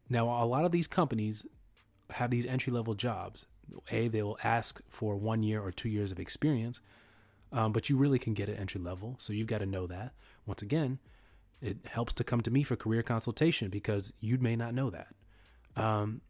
Now, 0.10 0.26
a 0.44 0.46
lot 0.46 0.66
of 0.66 0.72
these 0.72 0.88
companies 0.88 1.46
have 2.12 2.32
these 2.32 2.46
entry 2.46 2.74
level 2.74 2.96
jobs. 2.96 3.46
A, 3.92 4.08
they 4.08 4.24
will 4.24 4.38
ask 4.44 4.82
for 4.90 5.16
one 5.16 5.44
year 5.44 5.62
or 5.62 5.72
two 5.72 5.90
years 5.90 6.12
of 6.12 6.20
experience, 6.20 6.80
um, 7.52 7.72
but 7.72 7.90
you 7.90 7.98
really 7.98 8.20
can 8.20 8.34
get 8.34 8.50
it 8.50 8.60
entry 8.60 8.82
level. 8.82 9.16
So 9.20 9.34
you've 9.34 9.48
got 9.48 9.60
to 9.60 9.66
know 9.66 9.88
that. 9.88 10.14
Once 10.46 10.62
again, 10.62 11.00
it 11.64 11.78
helps 11.88 12.14
to 12.14 12.24
come 12.24 12.42
to 12.42 12.52
me 12.52 12.62
for 12.64 12.76
career 12.76 13.02
consultation 13.02 13.70
because 13.70 14.14
you 14.20 14.38
may 14.38 14.56
not 14.56 14.74
know 14.74 14.90
that. 14.90 15.08
Um, 15.76 16.22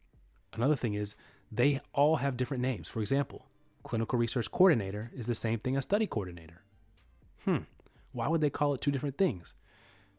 another 0.54 0.76
thing 0.76 0.94
is 0.94 1.16
they 1.52 1.82
all 1.92 2.18
have 2.18 2.38
different 2.38 2.62
names. 2.62 2.88
For 2.88 3.02
example, 3.02 3.48
clinical 3.84 4.20
research 4.20 4.52
coordinator 4.52 5.12
is 5.14 5.26
the 5.26 5.36
same 5.36 5.58
thing 5.58 5.76
as 5.76 5.84
study 5.86 6.06
coordinator. 6.06 6.62
Hmm. 7.46 7.58
Why 8.12 8.28
would 8.28 8.42
they 8.42 8.52
call 8.52 8.76
it 8.76 8.82
two 8.82 8.92
different 8.92 9.18
things? 9.18 9.56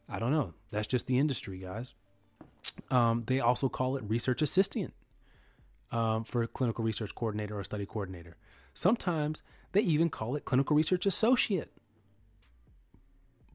I 0.08 0.18
don't 0.18 0.32
know. 0.32 0.54
That's 0.72 0.88
just 0.88 1.06
the 1.06 1.18
industry, 1.18 1.58
guys. 1.58 1.94
Um, 2.90 3.22
they 3.26 3.38
also 3.38 3.68
call 3.68 3.96
it 3.96 4.04
research 4.06 4.42
assistant 4.42 4.92
um, 5.92 6.24
for 6.24 6.44
clinical 6.48 6.84
research 6.84 7.14
coordinator 7.14 7.58
or 7.58 7.62
study 7.64 7.86
coordinator. 7.86 8.36
Sometimes 8.74 9.42
they 9.72 9.80
even 9.80 10.10
call 10.10 10.34
it 10.34 10.44
clinical 10.44 10.76
research 10.76 11.06
associate. 11.06 11.70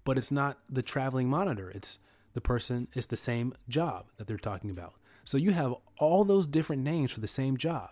But 0.10 0.18
it's 0.18 0.32
not 0.32 0.58
the 0.68 0.82
traveling 0.82 1.30
monitor. 1.30 1.70
It's 1.70 2.00
the 2.34 2.42
person, 2.42 2.88
it's 2.94 3.06
the 3.06 3.16
same 3.16 3.54
job 3.68 4.08
that 4.18 4.26
they're 4.26 4.38
talking 4.38 4.72
about. 4.72 4.96
So 5.24 5.38
you 5.38 5.52
have 5.52 5.76
all 6.00 6.24
those 6.24 6.48
different 6.48 6.82
names 6.82 7.12
for 7.12 7.20
the 7.20 7.28
same 7.28 7.58
job. 7.58 7.92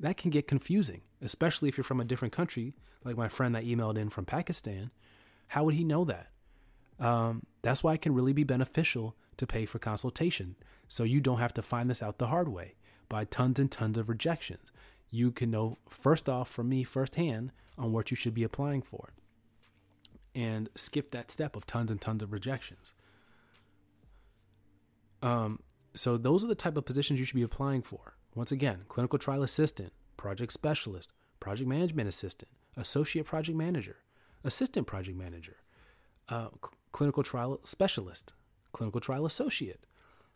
That 0.00 0.16
can 0.16 0.30
get 0.30 0.48
confusing, 0.48 1.02
especially 1.20 1.68
if 1.68 1.76
you're 1.76 1.84
from 1.84 2.00
a 2.00 2.06
different 2.06 2.32
country, 2.32 2.72
like 3.04 3.18
my 3.18 3.28
friend 3.28 3.54
that 3.54 3.66
emailed 3.66 3.98
in 3.98 4.08
from 4.08 4.24
Pakistan. 4.24 4.92
How 5.48 5.64
would 5.64 5.74
he 5.74 5.84
know 5.84 6.06
that? 6.06 6.30
Um, 6.98 7.44
that's 7.60 7.84
why 7.84 7.92
it 7.92 8.00
can 8.00 8.14
really 8.14 8.32
be 8.32 8.44
beneficial 8.44 9.14
to 9.36 9.46
pay 9.46 9.66
for 9.66 9.78
consultation. 9.78 10.56
So 10.88 11.04
you 11.04 11.20
don't 11.20 11.38
have 11.38 11.52
to 11.52 11.60
find 11.60 11.90
this 11.90 12.02
out 12.02 12.16
the 12.16 12.28
hard 12.28 12.48
way 12.48 12.76
by 13.10 13.26
tons 13.26 13.58
and 13.58 13.70
tons 13.70 13.98
of 13.98 14.08
rejections. 14.08 14.72
You 15.10 15.30
can 15.30 15.50
know 15.50 15.76
first 15.90 16.30
off 16.30 16.48
from 16.48 16.70
me 16.70 16.82
firsthand 16.82 17.52
on 17.76 17.92
what 17.92 18.10
you 18.10 18.16
should 18.16 18.32
be 18.32 18.42
applying 18.42 18.80
for 18.80 19.12
and 20.34 20.68
skip 20.74 21.10
that 21.10 21.30
step 21.30 21.56
of 21.56 21.66
tons 21.66 21.90
and 21.90 22.00
tons 22.00 22.22
of 22.22 22.32
rejections. 22.32 22.94
Um, 25.22 25.60
so 25.94 26.16
those 26.16 26.44
are 26.44 26.48
the 26.48 26.54
type 26.54 26.76
of 26.76 26.84
positions 26.84 27.20
you 27.20 27.26
should 27.26 27.36
be 27.36 27.42
applying 27.42 27.82
for. 27.82 28.14
Once 28.34 28.50
again, 28.50 28.82
clinical 28.88 29.18
trial 29.18 29.42
assistant, 29.42 29.92
project 30.16 30.52
specialist, 30.52 31.10
project 31.38 31.68
management 31.68 32.08
assistant, 32.08 32.50
associate 32.76 33.26
project 33.26 33.56
manager, 33.56 33.96
assistant 34.42 34.86
project 34.86 35.16
manager, 35.16 35.56
uh, 36.28 36.48
cl- 36.48 36.72
clinical 36.92 37.22
trial 37.22 37.60
specialist, 37.64 38.32
clinical 38.72 39.00
trial 39.00 39.26
associate. 39.26 39.86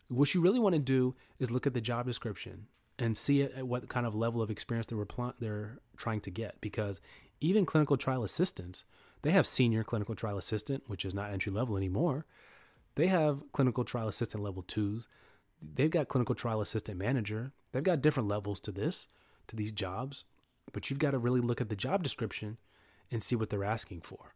What 0.09 0.33
you 0.33 0.41
really 0.41 0.59
want 0.59 0.73
to 0.73 0.79
do 0.79 1.15
is 1.39 1.51
look 1.51 1.67
at 1.67 1.73
the 1.73 1.81
job 1.81 2.05
description 2.05 2.67
and 2.99 3.17
see 3.17 3.41
at 3.41 3.67
what 3.67 3.89
kind 3.89 4.05
of 4.05 4.15
level 4.15 4.41
of 4.41 4.49
experience 4.49 4.87
they're, 4.87 5.05
they're 5.39 5.79
trying 5.97 6.21
to 6.21 6.31
get. 6.31 6.59
Because 6.61 7.01
even 7.41 7.65
clinical 7.65 7.97
trial 7.97 8.23
assistants, 8.23 8.85
they 9.21 9.31
have 9.31 9.47
senior 9.47 9.83
clinical 9.83 10.15
trial 10.15 10.37
assistant, 10.37 10.83
which 10.87 11.05
is 11.05 11.13
not 11.13 11.31
entry 11.31 11.51
level 11.51 11.77
anymore. 11.77 12.25
They 12.95 13.07
have 13.07 13.41
clinical 13.51 13.83
trial 13.83 14.07
assistant 14.07 14.43
level 14.43 14.63
twos. 14.63 15.07
They've 15.61 15.89
got 15.89 16.07
clinical 16.07 16.35
trial 16.35 16.61
assistant 16.61 16.97
manager. 16.97 17.51
They've 17.71 17.83
got 17.83 18.01
different 18.01 18.29
levels 18.29 18.59
to 18.61 18.71
this, 18.71 19.07
to 19.47 19.55
these 19.55 19.71
jobs. 19.71 20.23
But 20.73 20.89
you've 20.89 20.99
got 20.99 21.11
to 21.11 21.17
really 21.17 21.41
look 21.41 21.61
at 21.61 21.69
the 21.69 21.75
job 21.75 22.03
description 22.03 22.57
and 23.11 23.23
see 23.23 23.35
what 23.35 23.49
they're 23.49 23.63
asking 23.63 24.01
for. 24.01 24.33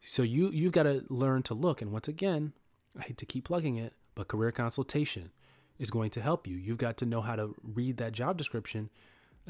So 0.00 0.22
you 0.22 0.50
you've 0.50 0.72
got 0.72 0.82
to 0.82 1.04
learn 1.08 1.42
to 1.44 1.54
look. 1.54 1.80
And 1.80 1.92
once 1.92 2.08
again, 2.08 2.52
I 2.98 3.02
hate 3.02 3.18
to 3.18 3.26
keep 3.26 3.44
plugging 3.44 3.76
it, 3.76 3.94
but 4.14 4.28
career 4.28 4.52
consultation 4.52 5.30
is 5.78 5.90
going 5.90 6.10
to 6.10 6.20
help 6.20 6.46
you. 6.46 6.56
You've 6.56 6.78
got 6.78 6.96
to 6.98 7.06
know 7.06 7.20
how 7.20 7.36
to 7.36 7.54
read 7.62 7.96
that 7.96 8.12
job 8.12 8.36
description 8.36 8.90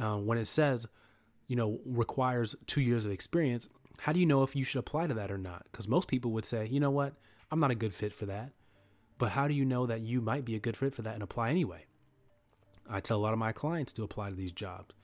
uh, 0.01 0.17
when 0.17 0.39
it 0.39 0.47
says, 0.47 0.87
you 1.49 1.57
know, 1.57 1.81
requires 1.85 2.55
two 2.67 2.81
years 2.81 3.05
of 3.05 3.11
experience. 3.11 3.69
How 3.99 4.13
do 4.13 4.21
you 4.21 4.27
know 4.27 4.43
if 4.43 4.57
you 4.57 4.65
should 4.65 4.79
apply 4.79 5.07
to 5.07 5.15
that 5.15 5.31
or 5.31 5.39
not? 5.39 5.65
Because 5.71 5.89
most 5.89 6.09
people 6.09 6.33
would 6.33 6.45
say, 6.45 6.67
you 6.67 6.81
know 6.81 6.91
what, 6.91 7.15
I'm 7.51 7.61
not 7.61 7.71
a 7.71 7.77
good 7.77 7.95
fit 7.95 8.15
for 8.15 8.27
that. 8.27 8.51
But 9.19 9.31
how 9.31 9.47
do 9.47 9.55
you 9.55 9.65
know 9.65 9.87
that 9.87 10.01
you 10.01 10.21
might 10.21 10.45
be 10.45 10.57
a 10.57 10.61
good 10.61 10.77
fit 10.77 10.95
for 10.95 11.03
that 11.03 11.15
and 11.15 11.23
apply 11.23 11.51
anyway? 11.51 11.85
I 12.89 13.01
tell 13.01 13.19
a 13.19 13.21
lot 13.23 13.33
of 13.33 13.39
my 13.39 13.53
clients 13.53 13.93
to 13.95 14.03
apply 14.03 14.31
to 14.31 14.35
these 14.35 14.53
jobs 14.53 14.95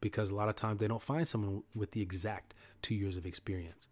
because 0.00 0.30
a 0.30 0.34
lot 0.34 0.48
of 0.48 0.56
times 0.56 0.80
they 0.80 0.88
don't 0.88 1.02
find 1.02 1.26
someone 1.26 1.62
with 1.74 1.92
the 1.92 2.02
exact 2.02 2.54
two 2.82 2.94
years 2.94 3.16
of 3.16 3.26
experience. 3.26 3.88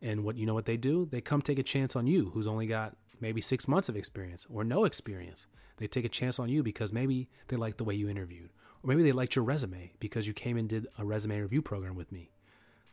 And 0.00 0.24
what 0.24 0.36
you 0.36 0.46
know 0.46 0.54
what 0.54 0.66
they 0.66 0.76
do? 0.76 1.06
They 1.06 1.20
come 1.20 1.42
take 1.42 1.58
a 1.58 1.62
chance 1.62 1.96
on 1.96 2.06
you 2.06 2.30
who's 2.30 2.46
only 2.46 2.66
got 2.66 2.96
maybe 3.20 3.40
six 3.40 3.66
months 3.66 3.88
of 3.88 3.96
experience 3.96 4.46
or 4.48 4.64
no 4.64 4.84
experience. 4.84 5.46
They 5.76 5.86
take 5.86 6.04
a 6.04 6.08
chance 6.08 6.38
on 6.38 6.48
you 6.48 6.62
because 6.62 6.92
maybe 6.92 7.28
they 7.48 7.56
like 7.56 7.76
the 7.76 7.84
way 7.84 7.94
you 7.94 8.08
interviewed, 8.08 8.50
or 8.82 8.88
maybe 8.88 9.02
they 9.02 9.12
liked 9.12 9.36
your 9.36 9.44
resume 9.44 9.92
because 10.00 10.26
you 10.26 10.32
came 10.32 10.56
and 10.56 10.68
did 10.68 10.86
a 10.98 11.04
resume 11.04 11.40
review 11.40 11.62
program 11.62 11.94
with 11.94 12.12
me. 12.12 12.30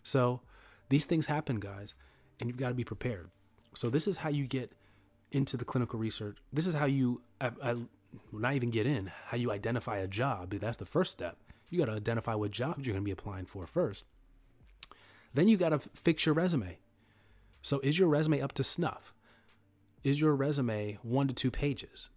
So 0.04 0.42
these 0.90 1.06
things 1.06 1.26
happen, 1.26 1.60
guys, 1.60 1.94
and 2.40 2.50
you've 2.50 2.58
got 2.58 2.70
to 2.70 2.76
be 2.76 2.84
prepared. 2.84 3.30
So 3.74 3.90
this 3.90 4.08
is 4.08 4.18
how 4.18 4.30
you 4.30 4.48
get 4.48 4.72
into 5.32 5.58
the 5.58 5.66
clinical 5.66 6.00
research. 6.00 6.38
This 6.54 6.68
is 6.68 6.74
how 6.74 6.86
you, 6.86 7.22
uh, 7.42 7.52
uh, 7.62 7.66
I, 7.66 7.72
I, 7.72 7.76
not 8.32 8.54
even 8.54 8.70
get 8.70 8.86
in, 8.86 9.12
how 9.26 9.38
you 9.38 9.52
identify 9.52 9.98
a 9.98 10.08
job. 10.08 10.52
That's 10.52 10.78
the 10.78 10.86
first 10.86 11.12
step. 11.12 11.38
You 11.70 11.80
got 11.80 11.86
to 11.86 11.98
identify 11.98 12.36
what 12.36 12.52
jobs 12.52 12.86
you're 12.86 12.94
going 12.94 13.04
to 13.04 13.06
be 13.06 13.12
applying 13.12 13.46
for 13.46 13.68
first. 13.68 14.06
Then 15.34 15.48
you 15.48 15.58
got 15.58 15.70
to 15.70 15.80
fix 15.80 16.26
your 16.26 16.36
resume. 16.36 16.78
So 17.62 17.80
is 17.82 18.00
your 18.00 18.08
resume 18.08 18.42
up 18.42 18.54
to 18.54 18.64
snuff? 18.64 19.14
Is 20.04 20.22
your 20.22 20.36
resume 20.36 21.00
one 21.02 21.28
to 21.28 21.34
two 21.34 21.52
pages? 21.52 22.10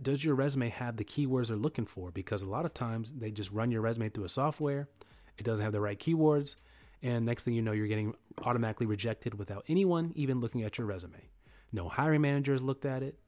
Does 0.00 0.24
your 0.24 0.34
resume 0.34 0.70
have 0.70 0.96
the 0.96 1.04
keywords 1.04 1.48
they're 1.48 1.56
looking 1.56 1.86
for? 1.86 2.10
Because 2.10 2.42
a 2.42 2.48
lot 2.48 2.64
of 2.64 2.74
times 2.74 3.12
they 3.16 3.30
just 3.30 3.52
run 3.52 3.70
your 3.70 3.82
resume 3.82 4.08
through 4.08 4.24
a 4.24 4.28
software, 4.28 4.88
it 5.38 5.44
doesn't 5.44 5.64
have 5.64 5.72
the 5.72 5.80
right 5.80 5.98
keywords, 5.98 6.56
and 7.02 7.24
next 7.26 7.44
thing 7.44 7.54
you 7.54 7.62
know, 7.62 7.72
you're 7.72 7.86
getting 7.86 8.14
automatically 8.42 8.86
rejected 8.86 9.38
without 9.38 9.64
anyone 9.68 10.12
even 10.14 10.40
looking 10.40 10.62
at 10.62 10.78
your 10.78 10.86
resume. 10.86 11.28
No 11.72 11.88
hiring 11.88 12.22
manager 12.22 12.52
has 12.52 12.62
looked 12.62 12.84
at 12.84 13.02
it. 13.02 13.18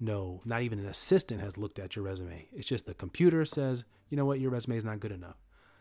No, 0.00 0.42
not 0.44 0.62
even 0.62 0.78
an 0.78 0.86
assistant 0.86 1.40
has 1.40 1.56
looked 1.56 1.78
at 1.78 1.96
your 1.96 2.04
resume. 2.04 2.48
It's 2.52 2.68
just 2.68 2.86
the 2.86 2.94
computer 2.94 3.44
says, 3.44 3.84
you 4.08 4.16
know 4.16 4.24
what, 4.24 4.40
your 4.40 4.50
resume 4.50 4.76
is 4.76 4.84
not 4.84 5.00
good 5.00 5.12
enough. 5.12 5.36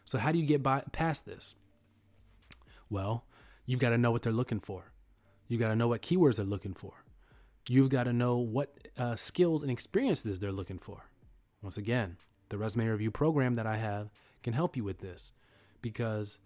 So, 0.06 0.18
how 0.18 0.32
do 0.32 0.40
you 0.40 0.46
get 0.46 0.64
by, 0.64 0.84
past 0.92 1.26
this? 1.26 1.56
Well, 2.90 3.26
you've 3.66 3.80
got 3.80 3.90
to 3.90 3.98
know 3.98 4.12
what 4.12 4.24
they're 4.24 4.34
looking 4.34 4.60
for. 4.60 4.92
You've 5.48 5.60
got 5.60 5.68
to 5.70 5.76
know 5.76 5.88
what 5.88 6.02
keywords 6.02 6.38
they're 6.38 6.46
looking 6.46 6.74
for. 6.74 6.94
You've 7.70 7.90
got 7.90 8.06
to 8.06 8.14
know 8.14 8.38
what 8.38 8.74
uh, 8.98 9.16
skills 9.16 9.62
and 9.62 9.72
experiences 9.72 10.40
they're 10.40 10.52
looking 10.52 10.80
for. 10.80 11.10
Once 11.62 11.78
again, 11.78 12.18
the 12.50 12.58
resume 12.58 12.88
review 12.88 13.12
program 13.12 13.56
that 13.56 13.68
I 13.68 13.78
have 13.78 14.10
can 14.42 14.54
help 14.54 14.78
you 14.78 14.84
with 14.84 15.00
this 15.00 15.32
because 15.82 16.40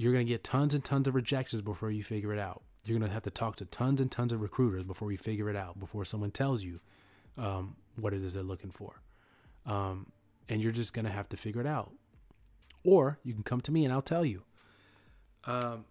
you're 0.00 0.14
going 0.14 0.24
to 0.24 0.32
get 0.32 0.42
tons 0.42 0.72
and 0.72 0.82
tons 0.82 1.06
of 1.08 1.14
rejections 1.14 1.60
before 1.60 1.90
you 1.90 2.02
figure 2.02 2.32
it 2.32 2.38
out. 2.38 2.62
You're 2.86 2.98
going 2.98 3.06
to 3.06 3.12
have 3.12 3.24
to 3.24 3.30
talk 3.30 3.56
to 3.56 3.66
tons 3.66 4.00
and 4.00 4.10
tons 4.10 4.32
of 4.32 4.40
recruiters 4.40 4.82
before 4.82 5.12
you 5.12 5.18
figure 5.18 5.50
it 5.50 5.56
out, 5.56 5.78
before 5.78 6.06
someone 6.06 6.30
tells 6.30 6.62
you 6.62 6.80
um, 7.36 7.76
what 7.96 8.14
it 8.14 8.22
is 8.22 8.32
they're 8.32 8.42
looking 8.42 8.70
for. 8.70 9.02
Um, 9.66 10.10
and 10.48 10.62
you're 10.62 10.72
just 10.72 10.94
going 10.94 11.04
to 11.04 11.10
have 11.10 11.28
to 11.28 11.36
figure 11.36 11.60
it 11.60 11.66
out. 11.66 11.92
Or 12.82 13.18
you 13.24 13.34
can 13.34 13.42
come 13.42 13.60
to 13.60 13.70
me 13.70 13.84
and 13.84 13.92
I'll 13.92 14.00
tell 14.00 14.24
you. 14.24 14.42
Um, 15.44 15.84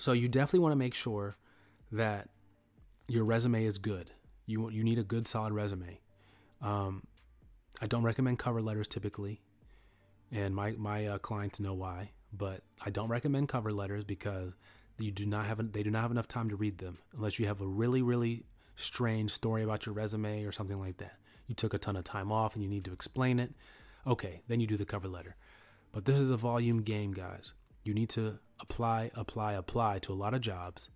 so 0.00 0.10
you 0.10 0.26
definitely 0.26 0.60
want 0.60 0.72
to 0.72 0.76
make 0.76 0.94
sure 0.94 1.36
that 1.92 2.30
your 3.06 3.24
resume 3.24 3.64
is 3.64 3.78
good. 3.78 4.10
You 4.46 4.70
you 4.70 4.82
need 4.82 4.98
a 4.98 5.04
good 5.04 5.28
solid 5.28 5.52
resume. 5.52 6.00
Um, 6.60 7.04
I 7.80 7.86
don't 7.86 8.02
recommend 8.02 8.40
cover 8.40 8.60
letters 8.60 8.88
typically, 8.88 9.40
and 10.32 10.52
my 10.52 10.72
my 10.72 11.06
uh, 11.06 11.18
clients 11.18 11.60
know 11.60 11.74
why. 11.74 12.10
But 12.32 12.62
I 12.84 12.90
don't 12.90 13.08
recommend 13.08 13.48
cover 13.48 13.72
letters 13.72 14.04
because 14.04 14.52
you 14.98 15.10
do 15.10 15.26
not 15.26 15.46
have 15.46 15.72
they 15.72 15.82
do 15.82 15.90
not 15.90 16.02
have 16.02 16.10
enough 16.10 16.28
time 16.28 16.48
to 16.50 16.56
read 16.56 16.78
them 16.78 16.98
unless 17.14 17.38
you 17.38 17.46
have 17.46 17.60
a 17.60 17.66
really 17.66 18.02
really 18.02 18.44
strange 18.76 19.32
story 19.32 19.62
about 19.62 19.86
your 19.86 19.94
resume 19.94 20.44
or 20.44 20.52
something 20.52 20.78
like 20.78 20.98
that. 20.98 21.16
You 21.46 21.54
took 21.54 21.74
a 21.74 21.78
ton 21.78 21.96
of 21.96 22.04
time 22.04 22.32
off 22.32 22.54
and 22.54 22.62
you 22.62 22.68
need 22.68 22.84
to 22.84 22.92
explain 22.92 23.38
it. 23.38 23.52
Okay, 24.06 24.42
then 24.48 24.60
you 24.60 24.66
do 24.66 24.76
the 24.76 24.84
cover 24.84 25.08
letter. 25.08 25.36
But 25.92 26.06
this 26.06 26.18
is 26.18 26.30
a 26.30 26.36
volume 26.36 26.82
game, 26.82 27.12
guys. 27.12 27.52
You 27.84 27.94
need 27.94 28.08
to 28.10 28.38
apply, 28.60 29.10
apply, 29.14 29.54
apply 29.54 29.98
to 30.00 30.12
a 30.12 30.14
lot 30.14 30.34
of 30.34 30.40
jobs, 30.40 30.88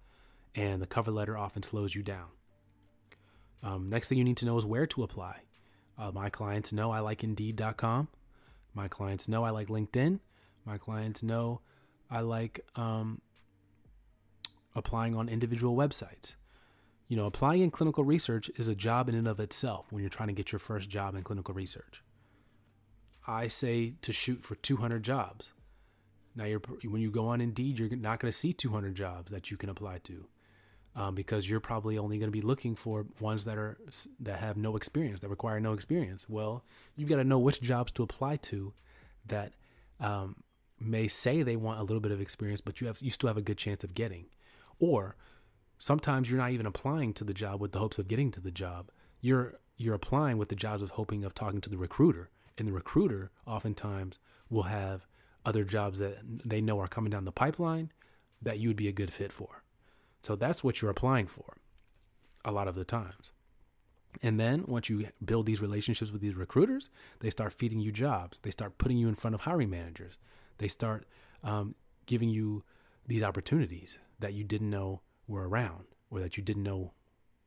and 0.55 0.81
the 0.81 0.87
cover 0.87 1.11
letter 1.11 1.37
often 1.37 1.63
slows 1.63 1.95
you 1.95 2.03
down. 2.03 2.29
Um, 3.63 3.91
next 3.91 4.09
thing 4.09 4.19
you 4.19 4.25
need 4.25 4.37
to 4.39 4.47
know 4.47 4.57
is 4.57 4.65
where 4.65 4.87
to 4.87 5.03
apply. 5.03 5.41
Uh, 5.99 6.13
my 6.13 6.31
clients 6.31 6.73
know 6.73 6.91
I 6.91 7.01
like 7.01 7.25
Indeed.com. 7.25 8.09
My 8.75 8.89
clients 8.89 9.29
know 9.29 9.45
I 9.45 9.51
like 9.51 9.69
LinkedIn. 9.69 10.21
My 10.67 10.77
clients 10.77 11.23
know 11.23 11.61
I 12.11 12.21
like 12.21 12.61
um, 12.77 13.21
applying 14.75 15.15
on 15.15 15.29
individual 15.29 15.77
websites. 15.77 16.35
You 17.09 17.17
know, 17.17 17.27
applying 17.27 17.63
in 17.63 17.71
clinical 17.71 18.05
research 18.05 18.51
is 18.57 18.69
a 18.69 18.75
job 18.75 19.09
in 19.09 19.15
and 19.15 19.29
of 19.29 19.39
itself 19.41 19.87
when 19.91 20.03
you're 20.03 20.11
trying 20.11 20.29
to 20.29 20.35
get 20.35 20.51
your 20.53 20.59
first 20.59 20.89
job 20.91 21.15
in 21.15 21.23
clinical 21.23 21.55
research. 21.55 22.03
I 23.29 23.49
say 23.49 23.95
to 24.03 24.13
shoot 24.13 24.43
for 24.43 24.57
200 24.57 25.03
jobs. 25.05 25.53
Now, 26.35 26.45
you're, 26.45 26.61
when 26.85 27.01
you 27.01 27.11
go 27.11 27.29
on 27.29 27.41
Indeed, 27.41 27.79
you're 27.79 27.89
not 27.97 28.19
going 28.21 28.31
to 28.33 28.37
see 28.37 28.53
200 28.53 28.95
jobs 28.95 29.31
that 29.33 29.51
you 29.51 29.57
can 29.57 29.71
apply 29.71 29.99
to. 30.05 30.27
um, 30.97 31.15
because 31.15 31.49
you're 31.49 31.61
probably 31.61 31.99
only 31.99 32.19
going 32.19 32.29
to 32.29 32.33
be 32.33 32.41
looking 32.41 32.75
for 32.75 33.07
ones 33.21 33.45
that 33.45 33.59
are 33.59 33.77
that 34.21 34.39
have 34.41 34.57
no 34.57 34.77
experience 34.77 35.21
that 35.21 35.29
require 35.29 35.61
no 35.61 35.75
experience. 35.75 36.29
Well, 36.29 36.65
you've 36.97 37.09
got 37.09 37.17
to 37.17 37.25
know 37.25 37.39
which 37.39 37.61
jobs 37.61 37.93
to 37.93 38.03
apply 38.03 38.37
to 38.37 38.73
that 39.27 39.53
um, 40.01 40.37
may 40.79 41.09
say 41.09 41.43
they 41.43 41.57
want 41.57 41.81
a 41.81 41.83
little 41.83 42.01
bit 42.01 42.13
of 42.13 42.21
experience, 42.21 42.61
but 42.61 42.81
you 42.81 42.87
have 42.87 42.99
you 43.01 43.11
still 43.11 43.29
have 43.29 43.37
a 43.37 43.43
good 43.43 43.59
chance 43.59 43.85
of 43.85 43.95
getting. 43.95 44.27
Or 44.79 45.17
sometimes 45.79 46.31
you're 46.31 46.39
not 46.39 46.51
even 46.51 46.67
applying 46.67 47.15
to 47.15 47.25
the 47.25 47.35
job 47.35 47.61
with 47.61 47.73
the 47.73 47.79
hopes 47.79 47.99
of 47.99 48.09
getting 48.09 48.31
to 48.33 48.41
the 48.41 48.51
job. 48.51 48.91
You're 49.21 49.55
you're 49.77 49.95
applying 49.95 50.39
with 50.39 50.49
the 50.49 50.57
jobs 50.57 50.83
of 50.83 50.93
hoping 50.93 51.25
of 51.25 51.35
talking 51.35 51.61
to 51.61 51.71
the 51.71 51.79
recruiter, 51.79 52.31
and 52.59 52.69
the 52.69 52.73
recruiter 52.73 53.31
oftentimes 53.47 54.19
will 54.49 54.65
have 54.65 55.07
other 55.45 55.65
jobs 55.65 55.99
that 55.99 56.19
they 56.45 56.61
know 56.61 56.81
are 56.81 56.89
coming 56.89 57.11
down 57.11 57.25
the 57.25 57.33
pipeline 57.33 57.93
that 58.43 58.59
you 58.59 58.69
would 58.69 58.77
be 58.77 58.89
a 58.89 58.93
good 58.93 59.13
fit 59.13 59.33
for. 59.33 59.63
So 60.23 60.35
that's 60.37 60.65
what 60.65 60.83
you're 60.83 60.91
applying 60.91 61.27
for 61.27 61.57
a 62.45 62.53
lot 62.53 62.69
of 62.69 62.75
the 62.75 62.85
times. 62.85 63.33
And 64.23 64.41
then 64.41 64.65
once 64.67 64.89
you 64.89 65.09
build 65.25 65.47
these 65.47 65.61
relationships 65.61 66.11
with 66.11 66.23
these 66.23 66.37
recruiters, 66.37 66.89
they 67.21 67.31
start 67.31 67.53
feeding 67.53 67.81
you 67.81 67.93
jobs. 67.93 68.39
They 68.39 68.51
start 68.51 68.79
putting 68.79 68.97
you 68.97 69.09
in 69.09 69.15
front 69.15 69.35
of 69.35 69.43
hiring 69.43 69.71
managers. 69.71 70.17
They 70.59 70.69
start 70.69 71.07
um, 71.43 71.75
giving 72.07 72.29
you 72.29 72.65
these 73.07 73.23
opportunities 73.23 73.99
that 74.19 74.35
you 74.35 74.45
didn't 74.45 74.71
know 74.71 75.03
were 75.29 75.49
around 75.49 75.85
or 76.11 76.21
that 76.21 76.37
you 76.37 76.43
didn't 76.43 76.63
know 76.63 76.93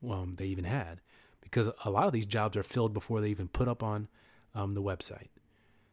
um, 0.09 0.33
they 0.37 0.45
even 0.45 0.65
had. 0.65 1.01
Because 1.41 1.69
a 1.83 1.89
lot 1.89 2.05
of 2.05 2.13
these 2.13 2.25
jobs 2.25 2.55
are 2.55 2.63
filled 2.63 2.93
before 2.93 3.21
they 3.21 3.29
even 3.29 3.47
put 3.47 3.67
up 3.67 3.81
on 3.81 4.07
um, 4.53 4.71
the 4.71 4.81
website. 4.81 5.27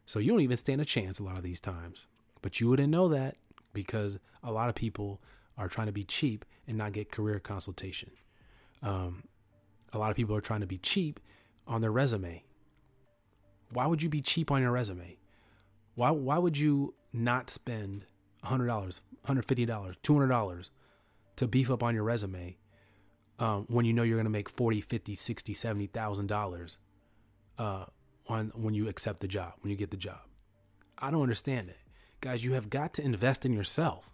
So 0.04 0.18
you 0.18 0.30
don't 0.30 0.40
even 0.40 0.56
stand 0.56 0.80
a 0.80 0.85
chance 0.85 1.18
a 1.18 1.25
lot 1.25 1.38
of 1.38 1.42
these 1.42 1.61
times. 1.61 2.06
But 2.42 2.61
you 2.61 2.68
wouldn't 2.68 2.90
know 2.90 3.08
that 3.08 3.37
because 3.73 4.18
a 4.42 4.52
lot 4.52 4.68
of 4.68 4.75
people 4.75 5.20
are 5.58 5.68
trying 5.68 5.87
to 5.87 5.92
be 5.92 6.04
cheap 6.04 6.44
and 6.66 6.76
not 6.76 6.92
get 6.92 7.11
career 7.11 7.40
consultation. 7.40 8.11
Um, 8.82 9.25
a 9.92 9.99
lot 9.99 10.11
of 10.11 10.16
people 10.16 10.37
are 10.37 10.40
trying 10.40 10.61
to 10.61 10.66
be 10.66 10.78
cheap 10.78 11.20
on 11.66 11.80
their 11.80 11.90
resume. 11.90 12.44
Why 13.70 13.87
would 13.87 14.02
you 14.02 14.08
be 14.08 14.20
cheap 14.20 14.50
on 14.50 14.62
your 14.62 14.70
resume? 14.70 15.16
Why 15.94 16.11
why 16.11 16.38
would 16.38 16.58
you 16.58 16.94
not 17.16 17.50
spend 17.50 18.04
$100, 18.44 19.00
$150, 19.26 19.96
$200 20.02 20.70
to 21.37 21.49
beef 21.49 21.70
up 21.70 21.82
on 21.82 21.94
your 21.94 22.04
resume 22.04 22.56
um, 23.38 23.66
when 23.68 23.85
you 23.85 23.92
know 23.92 24.02
you're 24.02 24.16
going 24.16 24.25
to 24.25 24.30
make 24.30 24.49
40, 24.49 24.80
50, 24.80 25.14
60, 25.14 25.54
70,000 25.54 26.26
dollars 26.26 26.78
uh, 27.58 27.85
on 28.28 28.52
when 28.54 28.75
you 28.75 28.88
accept 28.88 29.20
the 29.20 29.28
job, 29.28 29.52
when 29.61 29.70
you 29.70 29.76
get 29.76 29.90
the 29.90 29.96
job? 29.96 30.20
I 30.99 31.11
don't 31.11 31.23
understand 31.23 31.68
it. 31.68 31.78
Guys, 32.20 32.44
you 32.44 32.54
have 32.54 32.70
got 32.70 32.94
to 32.94 33.02
invest 33.02 33.44
in 33.44 33.52
yourself. 33.52 34.11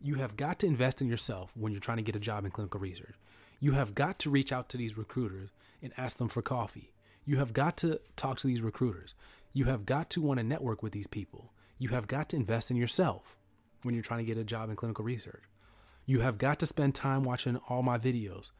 You 0.00 0.16
have 0.16 0.36
got 0.36 0.60
to 0.60 0.66
invest 0.66 1.00
in 1.00 1.08
yourself 1.08 1.52
when 1.56 1.72
you're 1.72 1.80
trying 1.80 1.96
to 1.96 2.02
get 2.02 2.16
a 2.16 2.20
job 2.20 2.44
in 2.44 2.50
clinical 2.50 2.80
research. 2.80 3.14
You 3.58 3.72
have 3.72 3.94
got 3.94 4.18
to 4.20 4.30
reach 4.30 4.52
out 4.52 4.68
to 4.68 4.76
these 4.76 4.96
recruiters 4.96 5.50
and 5.82 5.92
ask 5.96 6.18
them 6.18 6.28
for 6.28 6.42
coffee. 6.42 6.92
You 7.24 7.38
have 7.38 7.52
got 7.52 7.76
to 7.78 8.00
talk 8.14 8.38
to 8.38 8.46
these 8.46 8.60
recruiters. 8.60 9.14
You 9.52 9.64
have 9.64 9.86
got 9.86 10.10
to 10.10 10.20
want 10.20 10.38
to 10.38 10.44
network 10.44 10.82
with 10.82 10.92
these 10.92 11.06
people. 11.06 11.52
You 11.78 11.90
have 11.90 12.06
got 12.06 12.30
to 12.30 12.36
invest 12.36 12.70
in 12.70 12.76
yourself 12.76 13.36
when 13.82 13.94
you're 13.94 14.02
trying 14.02 14.20
to 14.20 14.24
get 14.24 14.38
a 14.38 14.44
job 14.44 14.70
in 14.70 14.76
clinical 14.76 15.04
research. 15.04 15.42
You 16.06 16.20
have 16.20 16.38
got 16.38 16.58
to 16.60 16.66
spend 16.66 16.94
time 16.94 17.22
watching 17.22 17.56
all 17.68 17.82
my 17.82 17.98
videos 17.98 18.52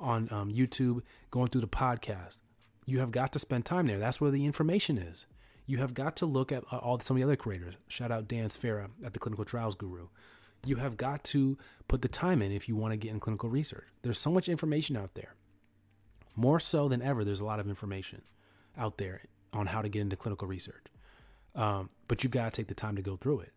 on 0.00 0.28
um, 0.30 0.52
YouTube, 0.52 1.02
going 1.30 1.48
through 1.48 1.60
the 1.60 1.68
podcast. 1.68 2.38
You 2.86 3.00
have 3.00 3.10
got 3.10 3.32
to 3.32 3.38
spend 3.38 3.64
time 3.64 3.86
there. 3.86 3.98
That's 3.98 4.20
where 4.20 4.30
the 4.30 4.44
information 4.44 4.98
is. 4.98 5.26
You 5.66 5.78
have 5.78 5.94
got 5.94 6.16
to 6.16 6.26
look 6.26 6.52
at 6.52 6.64
uh, 6.72 6.76
all 6.76 6.98
some 7.00 7.16
of 7.16 7.20
the 7.20 7.24
other 7.24 7.36
creators. 7.36 7.74
Shout 7.88 8.10
out 8.10 8.28
Dan 8.28 8.48
Sfera 8.48 8.90
at 9.04 9.12
the 9.12 9.18
Clinical 9.18 9.44
Trials 9.44 9.74
Guru. 9.74 10.08
You 10.64 10.76
have 10.76 10.96
got 10.96 11.24
to 11.24 11.58
put 11.88 12.02
the 12.02 12.08
time 12.08 12.42
in 12.42 12.52
if 12.52 12.68
you 12.68 12.76
want 12.76 12.92
to 12.92 12.96
get 12.96 13.10
in 13.10 13.20
clinical 13.20 13.50
research. 13.50 13.86
There's 14.02 14.18
so 14.18 14.30
much 14.30 14.48
information 14.48 14.96
out 14.96 15.14
there. 15.14 15.34
More 16.36 16.60
so 16.60 16.88
than 16.88 17.02
ever, 17.02 17.24
there's 17.24 17.40
a 17.40 17.44
lot 17.44 17.60
of 17.60 17.68
information 17.68 18.22
out 18.76 18.98
there 18.98 19.22
on 19.52 19.66
how 19.66 19.82
to 19.82 19.88
get 19.88 20.00
into 20.00 20.16
clinical 20.16 20.48
research. 20.48 20.86
Um, 21.54 21.90
but 22.08 22.22
you've 22.22 22.32
got 22.32 22.44
to 22.44 22.50
take 22.50 22.68
the 22.68 22.74
time 22.74 22.96
to 22.96 23.02
go 23.02 23.16
through 23.16 23.40
it. 23.40 23.52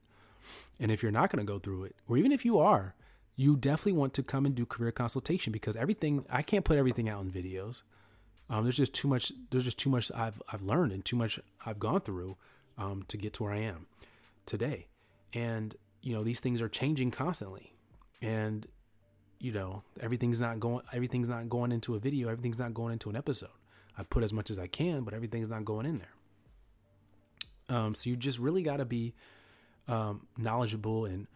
And 0.80 0.92
if 0.92 1.02
you're 1.02 1.12
not 1.12 1.32
going 1.32 1.46
to 1.46 1.52
go 1.52 1.60
through 1.60 1.86
it, 1.86 1.96
or 2.08 2.18
even 2.18 2.32
if 2.32 2.46
you 2.46 2.60
are, 2.60 2.94
you 3.36 3.56
definitely 3.56 3.94
want 3.94 4.14
to 4.16 4.24
come 4.24 4.46
and 4.46 4.56
do 4.56 4.66
career 4.66 4.92
consultation 4.92 5.54
because 5.54 5.76
everything 5.76 6.26
I 6.30 6.42
can't 6.42 6.66
put 6.66 6.78
everything 6.78 7.08
out 7.08 7.24
in 7.24 7.32
videos. 7.32 7.84
Um, 8.50 8.64
there's 8.64 8.78
just 8.78 8.94
too 8.94 9.08
much. 9.08 9.32
There's 9.52 9.66
just 9.66 9.78
too 9.78 9.90
much 9.90 10.12
I've 10.14 10.42
I've 10.52 10.62
learned 10.62 10.92
and 10.92 11.06
too 11.06 11.16
much 11.16 11.40
I've 11.66 11.80
gone 11.80 12.02
through 12.02 12.38
um, 12.78 13.04
to 13.10 13.18
get 13.18 13.34
to 13.34 13.44
where 13.44 13.54
I 13.54 13.60
am 13.60 13.86
today. 14.46 14.88
And 15.34 15.76
you 16.02 16.14
know 16.14 16.24
these 16.24 16.40
things 16.40 16.62
are 16.62 16.70
changing 16.70 17.12
constantly, 17.12 17.74
and 18.22 18.66
you 19.40 19.52
know 19.52 19.84
everything's 20.00 20.42
not 20.42 20.60
going. 20.60 20.84
Everything's 20.92 21.28
not 21.28 21.50
going 21.50 21.72
into 21.72 21.96
a 21.96 22.00
video. 22.00 22.30
Everything's 22.30 22.60
not 22.60 22.74
going 22.74 22.94
into 22.94 23.10
an 23.10 23.16
episode. 23.16 23.50
I 23.98 24.04
put 24.04 24.24
as 24.24 24.34
much 24.34 24.50
as 24.50 24.58
I 24.58 24.68
can, 24.68 25.04
but 25.04 25.14
everything's 25.14 25.50
not 25.50 25.66
going 25.66 25.86
in 25.86 26.00
there. 26.00 26.08
Um, 27.70 27.96
so 27.96 28.10
you 28.10 28.16
just 28.16 28.40
really 28.40 28.64
got 28.64 28.78
to 28.78 28.86
be 28.86 29.14
um, 29.88 30.28
knowledgeable 30.38 31.06
and 31.06 31.28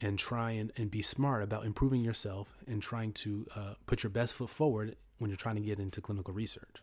and 0.00 0.18
try 0.18 0.50
and, 0.50 0.72
and 0.76 0.90
be 0.90 1.00
smart 1.00 1.42
about 1.42 1.64
improving 1.64 2.04
yourself 2.04 2.48
and 2.66 2.82
trying 2.82 3.12
to 3.12 3.46
uh, 3.56 3.74
put 3.86 4.02
your 4.02 4.10
best 4.10 4.34
foot 4.34 4.50
forward 4.50 4.94
when 5.18 5.30
you're 5.30 5.38
trying 5.38 5.54
to 5.54 5.62
get 5.62 5.78
into 5.78 6.02
clinical 6.02 6.34
research. 6.34 6.82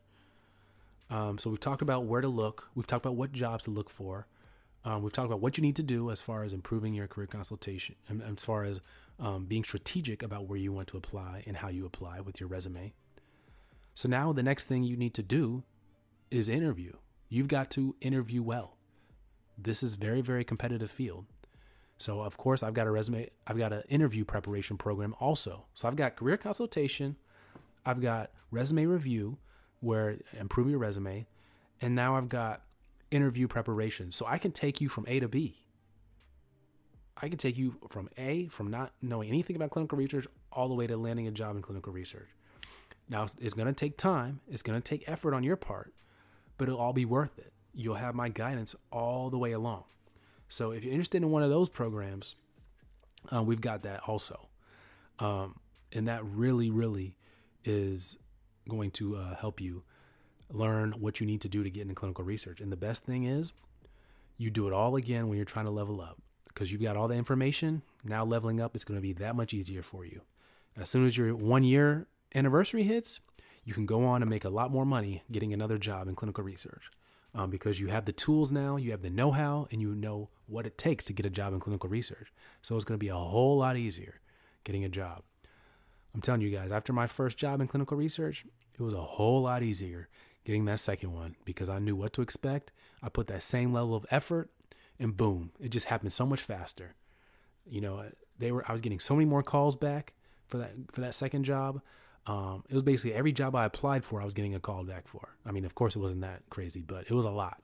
Um, 1.11 1.37
so 1.37 1.51
we've 1.51 1.59
talked 1.59 1.83
about 1.83 2.05
where 2.05 2.21
to 2.21 2.27
look. 2.27 2.69
We've 2.73 2.87
talked 2.87 3.05
about 3.05 3.15
what 3.15 3.31
jobs 3.31 3.65
to 3.65 3.71
look 3.71 3.91
for. 3.91 4.25
Um, 4.83 5.03
we've 5.03 5.13
talked 5.13 5.27
about 5.27 5.41
what 5.41 5.57
you 5.57 5.61
need 5.61 5.75
to 5.75 5.83
do 5.83 6.09
as 6.09 6.21
far 6.21 6.43
as 6.43 6.53
improving 6.53 6.93
your 6.93 7.07
career 7.07 7.27
consultation, 7.27 7.95
and 8.09 8.21
as 8.23 8.43
far 8.43 8.63
as 8.63 8.81
um, 9.19 9.45
being 9.45 9.63
strategic 9.63 10.23
about 10.23 10.47
where 10.47 10.57
you 10.57 10.73
want 10.73 10.87
to 10.87 10.97
apply 10.97 11.43
and 11.45 11.55
how 11.55 11.69
you 11.69 11.85
apply 11.85 12.19
with 12.19 12.39
your 12.39 12.49
resume. 12.49 12.93
So 13.93 14.09
now 14.09 14.33
the 14.33 14.43
next 14.43 14.65
thing 14.65 14.83
you 14.83 14.97
need 14.97 15.13
to 15.13 15.23
do 15.23 15.63
is 16.31 16.49
interview. 16.49 16.93
You've 17.29 17.47
got 17.47 17.69
to 17.71 17.95
interview 18.01 18.41
well. 18.41 18.75
This 19.57 19.83
is 19.83 19.95
very 19.95 20.21
very 20.21 20.43
competitive 20.43 20.91
field. 20.91 21.25
So 21.97 22.21
of 22.21 22.37
course 22.37 22.63
I've 22.63 22.73
got 22.73 22.87
a 22.87 22.91
resume, 22.91 23.29
I've 23.47 23.57
got 23.57 23.71
an 23.71 23.83
interview 23.89 24.25
preparation 24.25 24.77
program 24.77 25.15
also. 25.19 25.65
So 25.73 25.87
I've 25.87 25.95
got 25.95 26.15
career 26.15 26.37
consultation, 26.37 27.15
I've 27.85 28.01
got 28.01 28.31
resume 28.51 28.85
review 28.85 29.37
where 29.79 30.17
improve 30.39 30.69
your 30.69 30.79
resume, 30.79 31.27
and 31.81 31.95
now 31.95 32.15
I've 32.15 32.29
got 32.29 32.61
interview 33.11 33.47
preparation. 33.47 34.11
So 34.11 34.25
I 34.27 34.37
can 34.37 34.51
take 34.51 34.81
you 34.81 34.89
from 34.89 35.05
A 35.07 35.19
to 35.19 35.27
B. 35.27 35.59
I 37.15 37.29
can 37.29 37.37
take 37.37 37.57
you 37.57 37.75
from 37.89 38.09
A, 38.17 38.47
from 38.47 38.69
not 38.69 38.91
knowing 39.01 39.29
anything 39.29 39.55
about 39.55 39.69
clinical 39.69 39.97
research, 39.97 40.27
all 40.51 40.67
the 40.67 40.73
way 40.73 40.87
to 40.87 40.97
landing 40.97 41.27
a 41.27 41.31
job 41.31 41.55
in 41.55 41.61
clinical 41.61 41.93
research. 41.93 42.27
Now, 43.07 43.27
it's 43.39 43.53
going 43.53 43.67
to 43.67 43.73
take 43.73 43.97
time, 43.97 44.41
it's 44.49 44.63
going 44.63 44.81
to 44.81 44.83
take 44.83 45.07
effort 45.07 45.33
on 45.33 45.43
your 45.43 45.55
part, 45.55 45.93
but 46.57 46.67
it'll 46.67 46.79
all 46.79 46.93
be 46.93 47.05
worth 47.05 47.37
it. 47.37 47.52
You'll 47.73 47.95
have 47.95 48.15
my 48.15 48.29
guidance 48.29 48.75
all 48.91 49.29
the 49.29 49.37
way 49.37 49.51
along. 49.51 49.83
So, 50.47 50.71
if 50.71 50.83
you're 50.83 50.93
interested 50.93 51.23
in 51.23 51.31
one 51.31 51.41
of 51.41 51.49
those 51.49 51.69
programs, 51.69 52.35
uh, 53.33 53.41
we've 53.41 53.61
got 53.61 53.83
that 53.83 54.01
also. 54.07 54.47
Um, 55.19 55.55
and 55.91 56.07
that 56.07 56.23
really, 56.25 56.69
really 56.69 57.15
is 57.63 58.17
going 58.69 58.91
to 58.91 59.15
uh, 59.15 59.35
help 59.35 59.61
you 59.61 59.83
learn 60.49 60.93
what 60.99 61.19
you 61.19 61.25
need 61.25 61.41
to 61.41 61.49
do 61.49 61.63
to 61.63 61.69
get 61.69 61.83
into 61.83 61.95
clinical 61.95 62.23
research. 62.23 62.61
And 62.61 62.71
the 62.71 62.77
best 62.77 63.03
thing 63.05 63.23
is, 63.23 63.53
you 64.37 64.49
do 64.51 64.67
it 64.67 64.73
all 64.73 64.95
again 64.95 65.27
when 65.27 65.37
you're 65.37 65.45
trying 65.45 65.65
to 65.65 65.71
level 65.71 66.01
up 66.01 66.21
because 66.47 66.71
you've 66.71 66.81
got 66.81 66.95
all 66.95 67.07
the 67.07 67.15
information. 67.15 67.81
Now, 68.03 68.23
leveling 68.25 68.59
up 68.59 68.75
is 68.75 68.83
going 68.83 68.97
to 68.97 69.01
be 69.01 69.13
that 69.13 69.35
much 69.35 69.53
easier 69.53 69.81
for 69.81 70.05
you. 70.05 70.21
As 70.77 70.89
soon 70.89 71.05
as 71.05 71.17
your 71.17 71.35
one 71.35 71.63
year 71.63 72.07
anniversary 72.35 72.83
hits, 72.83 73.19
you 73.63 73.73
can 73.73 73.85
go 73.85 74.05
on 74.05 74.21
and 74.21 74.29
make 74.29 74.43
a 74.43 74.49
lot 74.49 74.71
more 74.71 74.85
money 74.85 75.23
getting 75.31 75.53
another 75.53 75.77
job 75.77 76.07
in 76.07 76.15
clinical 76.15 76.43
research 76.43 76.89
um, 77.35 77.49
because 77.49 77.79
you 77.79 77.87
have 77.87 78.05
the 78.05 78.11
tools 78.11 78.51
now, 78.51 78.75
you 78.75 78.91
have 78.91 79.01
the 79.01 79.09
know 79.09 79.31
how, 79.31 79.67
and 79.71 79.81
you 79.81 79.95
know 79.95 80.29
what 80.47 80.65
it 80.65 80.77
takes 80.77 81.05
to 81.05 81.13
get 81.13 81.25
a 81.25 81.29
job 81.29 81.53
in 81.53 81.59
clinical 81.59 81.89
research. 81.89 82.31
So 82.61 82.75
it's 82.75 82.85
going 82.85 82.99
to 82.99 83.03
be 83.03 83.09
a 83.09 83.15
whole 83.15 83.57
lot 83.57 83.77
easier 83.77 84.19
getting 84.63 84.83
a 84.83 84.89
job. 84.89 85.21
I'm 86.13 86.21
telling 86.21 86.41
you 86.41 86.51
guys, 86.51 86.71
after 86.71 86.93
my 86.93 87.07
first 87.07 87.37
job 87.37 87.59
in 87.59 87.67
clinical 87.67 87.97
research, 87.97 88.45
it 88.77 88.81
was 88.81 88.93
a 88.93 89.01
whole 89.01 89.41
lot 89.41 89.63
easier 89.63 90.09
getting 90.45 90.65
that 90.65 90.79
second 90.79 91.13
one 91.13 91.35
because 91.45 91.69
I 91.69 91.79
knew 91.79 91.95
what 91.95 92.13
to 92.13 92.21
expect. 92.21 92.71
I 93.01 93.09
put 93.09 93.27
that 93.27 93.41
same 93.41 93.73
level 93.73 93.95
of 93.95 94.05
effort, 94.11 94.49
and 94.99 95.15
boom, 95.15 95.51
it 95.59 95.69
just 95.69 95.87
happened 95.87 96.13
so 96.13 96.25
much 96.25 96.41
faster. 96.41 96.93
You 97.65 97.81
know, 97.81 98.05
they 98.37 98.51
were 98.51 98.63
I 98.67 98.73
was 98.73 98.81
getting 98.81 98.99
so 98.99 99.15
many 99.15 99.25
more 99.25 99.43
calls 99.43 99.75
back 99.75 100.13
for 100.47 100.57
that 100.57 100.71
for 100.91 101.01
that 101.01 101.15
second 101.15 101.45
job. 101.45 101.81
Um, 102.25 102.63
it 102.69 102.73
was 102.73 102.83
basically 102.83 103.13
every 103.13 103.31
job 103.31 103.55
I 103.55 103.65
applied 103.65 104.05
for, 104.05 104.21
I 104.21 104.25
was 104.25 104.33
getting 104.33 104.55
a 104.55 104.59
call 104.59 104.83
back 104.83 105.07
for. 105.07 105.35
I 105.45 105.51
mean, 105.51 105.65
of 105.65 105.75
course, 105.75 105.95
it 105.95 105.99
wasn't 105.99 106.21
that 106.21 106.43
crazy, 106.49 106.81
but 106.81 107.05
it 107.09 107.11
was 107.11 107.25
a 107.25 107.29
lot. 107.29 107.61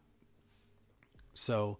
So, 1.34 1.78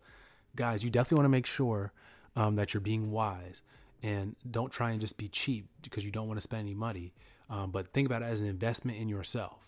guys, 0.56 0.84
you 0.84 0.90
definitely 0.90 1.18
want 1.18 1.26
to 1.26 1.30
make 1.30 1.46
sure 1.46 1.92
um, 2.36 2.56
that 2.56 2.74
you're 2.74 2.82
being 2.82 3.12
wise 3.12 3.62
and 4.02 4.36
don't 4.50 4.72
try 4.72 4.92
and 4.92 5.02
just 5.02 5.18
be 5.18 5.28
cheap 5.28 5.68
because 5.82 6.06
you 6.06 6.12
don't 6.12 6.28
want 6.28 6.38
to 6.38 6.42
spend 6.42 6.62
any 6.62 6.74
money. 6.74 7.14
Um, 7.50 7.72
but 7.72 7.90
think 7.90 8.06
about 8.06 8.22
it 8.22 8.26
as 8.26 8.40
an 8.40 8.48
investment 8.48 8.98
in 8.98 9.10
yourself. 9.10 9.68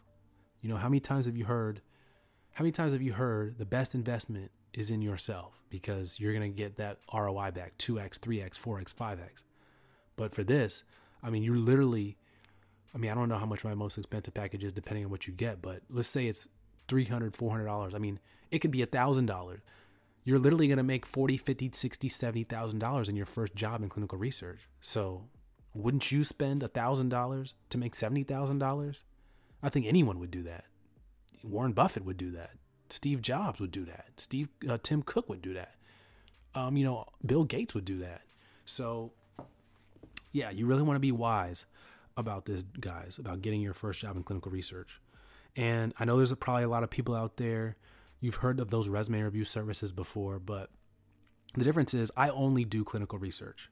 You 0.61 0.69
know, 0.69 0.77
how 0.77 0.87
many 0.87 1.01
times 1.01 1.25
have 1.25 1.35
you 1.35 1.45
heard? 1.45 1.81
How 2.53 2.63
many 2.63 2.71
times 2.71 2.93
have 2.93 3.01
you 3.01 3.13
heard 3.13 3.57
the 3.57 3.65
best 3.65 3.95
investment 3.95 4.51
is 4.73 4.91
in 4.91 5.01
yourself 5.01 5.61
because 5.69 6.19
you're 6.19 6.33
going 6.33 6.49
to 6.49 6.55
get 6.55 6.77
that 6.77 6.99
ROI 7.13 7.51
back 7.51 7.77
2x, 7.77 8.19
3x, 8.19 8.59
4x, 8.59 8.93
5x. 8.93 9.43
But 10.15 10.33
for 10.33 10.43
this, 10.43 10.83
I 11.23 11.29
mean, 11.29 11.43
you're 11.43 11.57
literally, 11.57 12.17
I 12.93 12.97
mean, 12.97 13.11
I 13.11 13.15
don't 13.15 13.29
know 13.29 13.37
how 13.37 13.45
much 13.45 13.63
my 13.63 13.73
most 13.73 13.97
expensive 13.97 14.33
package 14.33 14.63
is 14.63 14.73
depending 14.73 15.05
on 15.05 15.11
what 15.11 15.27
you 15.27 15.33
get, 15.33 15.61
but 15.61 15.81
let's 15.89 16.07
say 16.07 16.27
it's 16.27 16.47
$300, 16.87 17.31
$400. 17.31 17.95
I 17.95 17.97
mean, 17.97 18.19
it 18.49 18.59
could 18.59 18.71
be 18.71 18.81
a 18.81 18.87
$1,000. 18.87 19.59
You're 20.23 20.39
literally 20.39 20.67
going 20.67 20.77
to 20.77 20.83
make 20.83 21.05
40, 21.05 21.37
50, 21.37 21.71
60, 21.73 22.09
70,000 22.09 22.79
dollars 22.79 23.09
in 23.09 23.15
your 23.15 23.25
first 23.25 23.55
job 23.55 23.81
in 23.81 23.89
clinical 23.89 24.17
research. 24.17 24.67
So, 24.81 25.23
wouldn't 25.73 26.11
you 26.11 26.23
spend 26.23 26.63
a 26.63 26.67
$1,000 26.67 27.53
to 27.69 27.77
make 27.77 27.93
$70,000? 27.93 29.03
I 29.63 29.69
think 29.69 29.85
anyone 29.85 30.19
would 30.19 30.31
do 30.31 30.43
that. 30.43 30.65
Warren 31.43 31.71
Buffett 31.71 32.05
would 32.05 32.17
do 32.17 32.31
that. 32.31 32.51
Steve 32.89 33.21
Jobs 33.21 33.59
would 33.59 33.71
do 33.71 33.85
that. 33.85 34.09
Steve 34.17 34.49
uh, 34.69 34.77
Tim 34.83 35.01
Cook 35.01 35.29
would 35.29 35.41
do 35.41 35.53
that. 35.53 35.75
Um, 36.53 36.75
you 36.75 36.83
know, 36.83 37.05
Bill 37.25 37.45
Gates 37.45 37.73
would 37.73 37.85
do 37.85 37.99
that. 37.99 38.21
So, 38.65 39.13
yeah, 40.33 40.49
you 40.49 40.65
really 40.65 40.83
want 40.83 40.97
to 40.97 41.01
be 41.01 41.11
wise 41.11 41.65
about 42.17 42.45
this, 42.45 42.63
guys, 42.79 43.17
about 43.17 43.41
getting 43.41 43.61
your 43.61 43.73
first 43.73 43.99
job 43.99 44.15
in 44.15 44.23
clinical 44.23 44.51
research. 44.51 44.99
And 45.55 45.93
I 45.99 46.05
know 46.05 46.17
there's 46.17 46.33
probably 46.33 46.63
a 46.63 46.69
lot 46.69 46.83
of 46.83 46.89
people 46.89 47.15
out 47.15 47.37
there. 47.37 47.75
You've 48.19 48.35
heard 48.35 48.59
of 48.59 48.69
those 48.69 48.87
resume 48.87 49.21
review 49.21 49.45
services 49.45 49.91
before, 49.91 50.39
but 50.39 50.69
the 51.55 51.63
difference 51.63 51.93
is 51.93 52.11
I 52.15 52.29
only 52.29 52.63
do 52.63 52.83
clinical 52.83 53.19
research. 53.19 53.69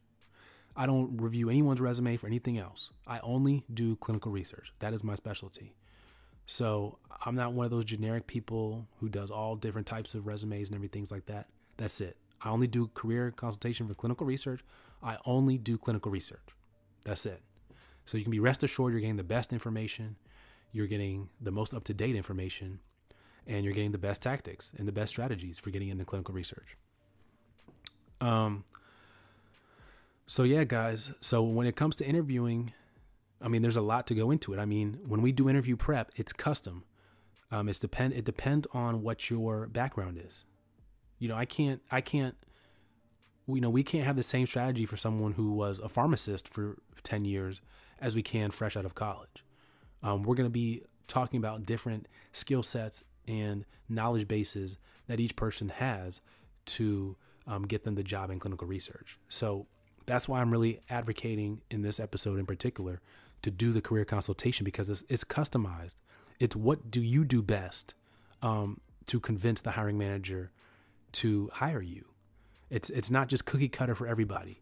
I 0.76 0.86
don't 0.86 1.18
review 1.18 1.50
anyone's 1.50 1.82
resume 1.82 2.18
for 2.18 2.28
anything 2.28 2.58
else. 2.58 2.92
I 3.06 3.20
only 3.20 3.66
do 3.74 3.96
clinical 3.98 4.32
research. 4.32 4.74
That 4.80 4.94
is 4.94 5.04
my 5.04 5.16
specialty. 5.16 5.76
So 6.46 6.98
I'm 7.26 7.36
not 7.36 7.54
one 7.54 7.66
of 7.66 7.72
those 7.72 7.86
generic 7.86 8.28
people 8.28 8.88
who 9.00 9.10
does 9.10 9.30
all 9.30 9.56
different 9.56 9.88
types 9.88 10.16
of 10.16 10.26
resumes 10.26 10.70
and 10.70 10.76
everything 10.76 11.06
like 11.12 11.26
that. 11.28 11.48
That's 11.78 12.02
it. 12.02 12.18
I 12.42 12.50
only 12.50 12.68
do 12.68 12.90
career 12.94 13.32
consultation 13.32 13.88
for 13.88 13.94
clinical 13.94 14.26
research. 14.26 14.62
I 15.04 15.18
only 15.26 15.58
do 15.58 15.78
clinical 15.78 16.12
research. 16.12 16.48
That's 17.06 17.26
it. 17.26 17.42
So 18.10 18.18
you 18.18 18.24
can 18.24 18.32
be 18.32 18.40
rest 18.40 18.64
assured 18.64 18.92
you're 18.92 19.02
getting 19.02 19.18
the 19.18 19.24
best 19.24 19.54
information, 19.54 20.16
you're 20.72 20.88
getting 20.88 21.30
the 21.40 21.52
most 21.52 21.76
up 21.76 21.84
to 21.84 21.94
date 21.94 22.16
information, 22.16 22.80
and 23.46 23.64
you're 23.64 23.74
getting 23.76 23.92
the 23.92 24.00
best 24.00 24.20
tactics 24.20 24.74
and 24.76 24.88
the 24.88 24.92
best 24.92 25.12
strategies 25.12 25.60
for 25.60 25.70
getting 25.70 25.90
into 25.90 26.06
clinical 26.06 26.34
research. 26.34 26.76
Um, 28.20 28.64
so 30.26 30.42
yeah, 30.42 30.64
guys. 30.64 31.12
So 31.22 31.44
when 31.44 31.68
it 31.68 31.76
comes 31.76 31.96
to 31.98 32.06
interviewing, 32.06 32.74
I 33.44 33.48
mean, 33.48 33.62
there's 33.62 33.78
a 33.78 33.82
lot 33.82 34.08
to 34.08 34.16
go 34.16 34.32
into 34.32 34.56
it. 34.56 34.60
I 34.60 34.66
mean, 34.66 34.98
when 35.08 35.22
we 35.22 35.32
do 35.32 35.48
interview 35.48 35.76
prep, 35.76 36.10
it's 36.16 36.34
custom. 36.34 36.86
Um, 37.52 37.70
it's 37.70 37.78
depend. 37.78 38.14
It 38.14 38.26
depends 38.26 38.68
on 38.74 39.04
what 39.04 39.30
your 39.30 39.68
background 39.68 40.20
is. 40.20 40.46
You 41.20 41.28
know, 41.28 41.36
I 41.36 41.46
can't. 41.46 41.84
I 41.92 42.02
can't. 42.02 42.36
You 43.48 43.62
know, 43.62 43.70
we 43.70 43.84
can't 43.84 44.08
have 44.08 44.16
the 44.16 44.24
same 44.24 44.48
strategy 44.48 44.88
for 44.88 44.98
someone 44.98 45.34
who 45.34 45.52
was 45.52 45.78
a 45.78 45.88
pharmacist 45.88 46.48
for 46.48 46.78
ten 47.04 47.24
years 47.24 47.62
as 48.02 48.16
we 48.16 48.22
can 48.22 48.52
fresh 48.52 48.76
out 48.76 48.86
of 48.86 48.96
college. 48.96 49.44
Um, 50.04 50.24
we're 50.24 50.36
going 50.36 50.48
to 50.48 50.52
be 50.52 50.84
talking 51.08 51.38
about 51.38 51.66
different 51.66 52.08
skill 52.32 52.64
sets 52.64 53.04
and 53.28 53.66
knowledge 53.88 54.28
bases 54.28 54.78
that 55.08 55.20
each 55.20 55.36
person 55.36 55.70
has 55.70 56.22
to 56.66 57.16
um, 57.48 57.64
get 57.64 57.84
them 57.84 57.96
the 57.96 58.04
job 58.04 58.30
in 58.30 58.40
clinical 58.40 58.68
research. 58.68 59.20
So 59.28 59.68
that's 60.06 60.28
why 60.28 60.40
I'm 60.40 60.52
really 60.52 60.80
advocating 60.90 61.62
in 61.70 61.82
this 61.82 62.00
episode 62.00 62.40
in 62.40 62.46
particular 62.46 63.02
to 63.42 63.52
do 63.52 63.72
the 63.72 63.82
career 63.82 64.06
consultation 64.06 64.64
because 64.64 64.90
it's, 64.90 65.04
it's 65.10 65.24
customized. 65.24 65.96
It's 66.40 66.56
what 66.56 66.90
do 66.92 67.02
you 67.02 67.26
do 67.26 67.42
best 67.42 67.94
um, 68.42 68.80
to 69.08 69.20
convince 69.20 69.62
the 69.62 69.72
hiring 69.72 69.98
manager 69.98 70.52
to 71.12 71.50
hire 71.54 71.82
you. 71.82 72.06
It's 72.70 72.90
it's 72.92 73.10
not 73.10 73.28
just 73.28 73.46
cookie 73.46 73.68
cutter 73.68 73.96
for 73.96 74.08
everybody. 74.08 74.62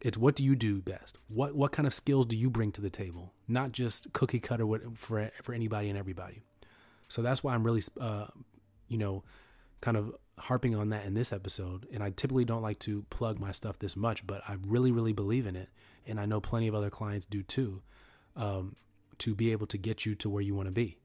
It's 0.00 0.16
what 0.16 0.34
do 0.34 0.44
you 0.44 0.56
do 0.56 0.80
best? 0.80 1.18
What 1.28 1.54
what 1.54 1.72
kind 1.72 1.86
of 1.86 1.92
skills 1.92 2.26
do 2.26 2.36
you 2.36 2.50
bring 2.50 2.72
to 2.72 2.80
the 2.80 2.90
table? 2.90 3.32
Not 3.46 3.72
just 3.72 4.12
cookie 4.12 4.40
cutter 4.40 4.66
for 4.94 5.30
for 5.42 5.52
anybody 5.52 5.88
and 5.88 5.98
everybody. 5.98 6.42
So 7.08 7.22
that's 7.22 7.42
why 7.42 7.54
I'm 7.54 7.64
really, 7.64 7.82
uh, 8.00 8.28
you 8.88 8.96
know, 8.96 9.24
kind 9.80 9.96
of 9.96 10.14
harping 10.38 10.74
on 10.74 10.90
that 10.90 11.04
in 11.04 11.14
this 11.14 11.32
episode. 11.32 11.86
And 11.92 12.02
I 12.02 12.10
typically 12.10 12.44
don't 12.44 12.62
like 12.62 12.78
to 12.80 13.04
plug 13.10 13.38
my 13.38 13.52
stuff 13.52 13.78
this 13.78 13.96
much, 13.96 14.26
but 14.26 14.42
I 14.48 14.56
really, 14.64 14.92
really 14.92 15.12
believe 15.12 15.46
in 15.46 15.56
it. 15.56 15.68
And 16.06 16.20
I 16.20 16.26
know 16.26 16.40
plenty 16.40 16.68
of 16.68 16.74
other 16.74 16.88
clients 16.88 17.26
do 17.26 17.42
too, 17.42 17.82
um, 18.36 18.76
to 19.18 19.34
be 19.34 19.52
able 19.52 19.66
to 19.66 19.76
get 19.76 20.06
you 20.06 20.14
to 20.16 20.30
where 20.30 20.42
you 20.42 20.54
want 20.54 20.68
to 20.68 20.72
be. 20.72 20.98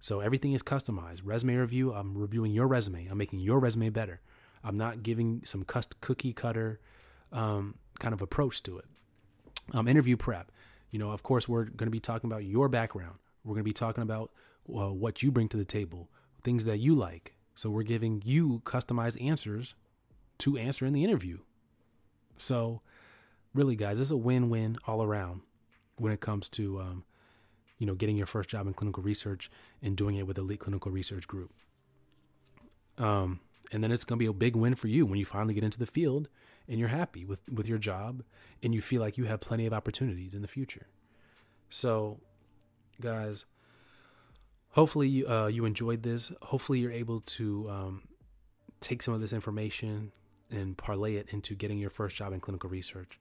So 0.00 0.20
everything 0.20 0.52
is 0.52 0.62
customized. 0.62 1.22
Resume 1.24 1.56
review, 1.56 1.92
I'm 1.92 2.16
reviewing 2.16 2.52
your 2.52 2.68
resume. 2.68 3.06
I'm 3.10 3.18
making 3.18 3.40
your 3.40 3.58
resume 3.58 3.90
better. 3.90 4.20
I'm 4.62 4.76
not 4.76 5.02
giving 5.02 5.40
some 5.44 5.64
cust- 5.64 6.00
cookie 6.00 6.32
cutter 6.32 6.80
um, 7.32 7.76
kind 7.98 8.14
of 8.14 8.22
approach 8.22 8.62
to 8.64 8.78
it. 8.78 8.84
Um, 9.72 9.88
interview 9.88 10.16
prep. 10.16 10.52
You 10.90 10.98
know, 10.98 11.10
of 11.10 11.22
course, 11.22 11.48
we're 11.48 11.64
going 11.64 11.86
to 11.86 11.90
be 11.90 12.00
talking 12.00 12.30
about 12.30 12.44
your 12.44 12.68
background. 12.68 13.16
We're 13.44 13.54
going 13.54 13.64
to 13.64 13.68
be 13.68 13.72
talking 13.72 14.02
about 14.02 14.30
uh, 14.68 14.92
what 14.92 15.22
you 15.22 15.30
bring 15.30 15.48
to 15.48 15.56
the 15.56 15.64
table, 15.64 16.08
things 16.42 16.64
that 16.64 16.78
you 16.78 16.94
like, 16.94 17.36
so 17.54 17.70
we're 17.70 17.84
giving 17.84 18.22
you 18.24 18.60
customized 18.64 19.22
answers 19.24 19.74
to 20.38 20.56
answer 20.56 20.84
in 20.84 20.92
the 20.92 21.04
interview. 21.04 21.38
So, 22.36 22.82
really, 23.54 23.76
guys, 23.76 23.98
it's 23.98 24.10
a 24.10 24.16
win-win 24.16 24.76
all 24.86 25.02
around 25.02 25.40
when 25.96 26.12
it 26.12 26.20
comes 26.20 26.48
to, 26.50 26.80
um, 26.80 27.04
you 27.78 27.86
know, 27.86 27.94
getting 27.94 28.16
your 28.16 28.26
first 28.26 28.50
job 28.50 28.66
in 28.66 28.74
clinical 28.74 29.02
research 29.02 29.50
and 29.82 29.96
doing 29.96 30.16
it 30.16 30.26
with 30.26 30.36
Elite 30.36 30.60
Clinical 30.60 30.92
Research 30.92 31.26
Group. 31.26 31.50
Um, 32.98 33.40
and 33.72 33.82
then 33.82 33.90
it's 33.90 34.04
going 34.04 34.18
to 34.18 34.22
be 34.22 34.28
a 34.28 34.32
big 34.34 34.54
win 34.54 34.74
for 34.74 34.88
you 34.88 35.06
when 35.06 35.18
you 35.18 35.24
finally 35.24 35.54
get 35.54 35.64
into 35.64 35.78
the 35.78 35.86
field 35.86 36.28
and 36.68 36.78
you're 36.78 36.88
happy 36.88 37.24
with 37.24 37.40
with 37.50 37.68
your 37.68 37.78
job 37.78 38.22
and 38.62 38.74
you 38.74 38.80
feel 38.80 39.00
like 39.00 39.16
you 39.16 39.24
have 39.24 39.40
plenty 39.40 39.66
of 39.66 39.72
opportunities 39.72 40.34
in 40.34 40.42
the 40.42 40.48
future. 40.48 40.86
So, 41.70 42.20
guys 43.00 43.46
hopefully 44.76 45.08
you, 45.08 45.26
uh, 45.26 45.46
you 45.46 45.64
enjoyed 45.64 46.02
this. 46.02 46.30
Hopefully 46.42 46.78
you're 46.78 46.92
able 46.92 47.22
to 47.22 47.68
um, 47.70 48.02
take 48.80 49.02
some 49.02 49.14
of 49.14 49.22
this 49.22 49.32
information 49.32 50.12
and 50.50 50.76
parlay 50.76 51.16
it 51.16 51.30
into 51.30 51.54
getting 51.54 51.78
your 51.78 51.90
first 51.90 52.14
job 52.14 52.32
in 52.32 52.40
clinical 52.40 52.68
research. 52.70 53.18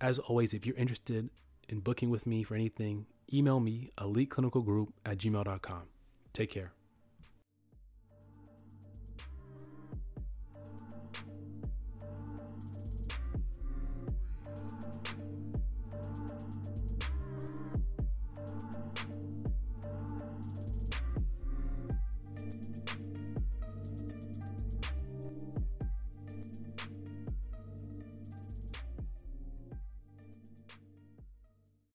As 0.00 0.18
always, 0.18 0.52
if 0.52 0.66
you're 0.66 0.76
interested 0.76 1.30
in 1.68 1.80
booking 1.80 2.10
with 2.10 2.26
me 2.26 2.42
for 2.44 2.54
anything, 2.54 3.06
email 3.32 3.58
me 3.58 3.90
eliteclinicalgroup 3.98 4.88
at 5.04 5.18
gmail.com. 5.18 5.82
Take 6.34 6.50
care. 6.50 6.77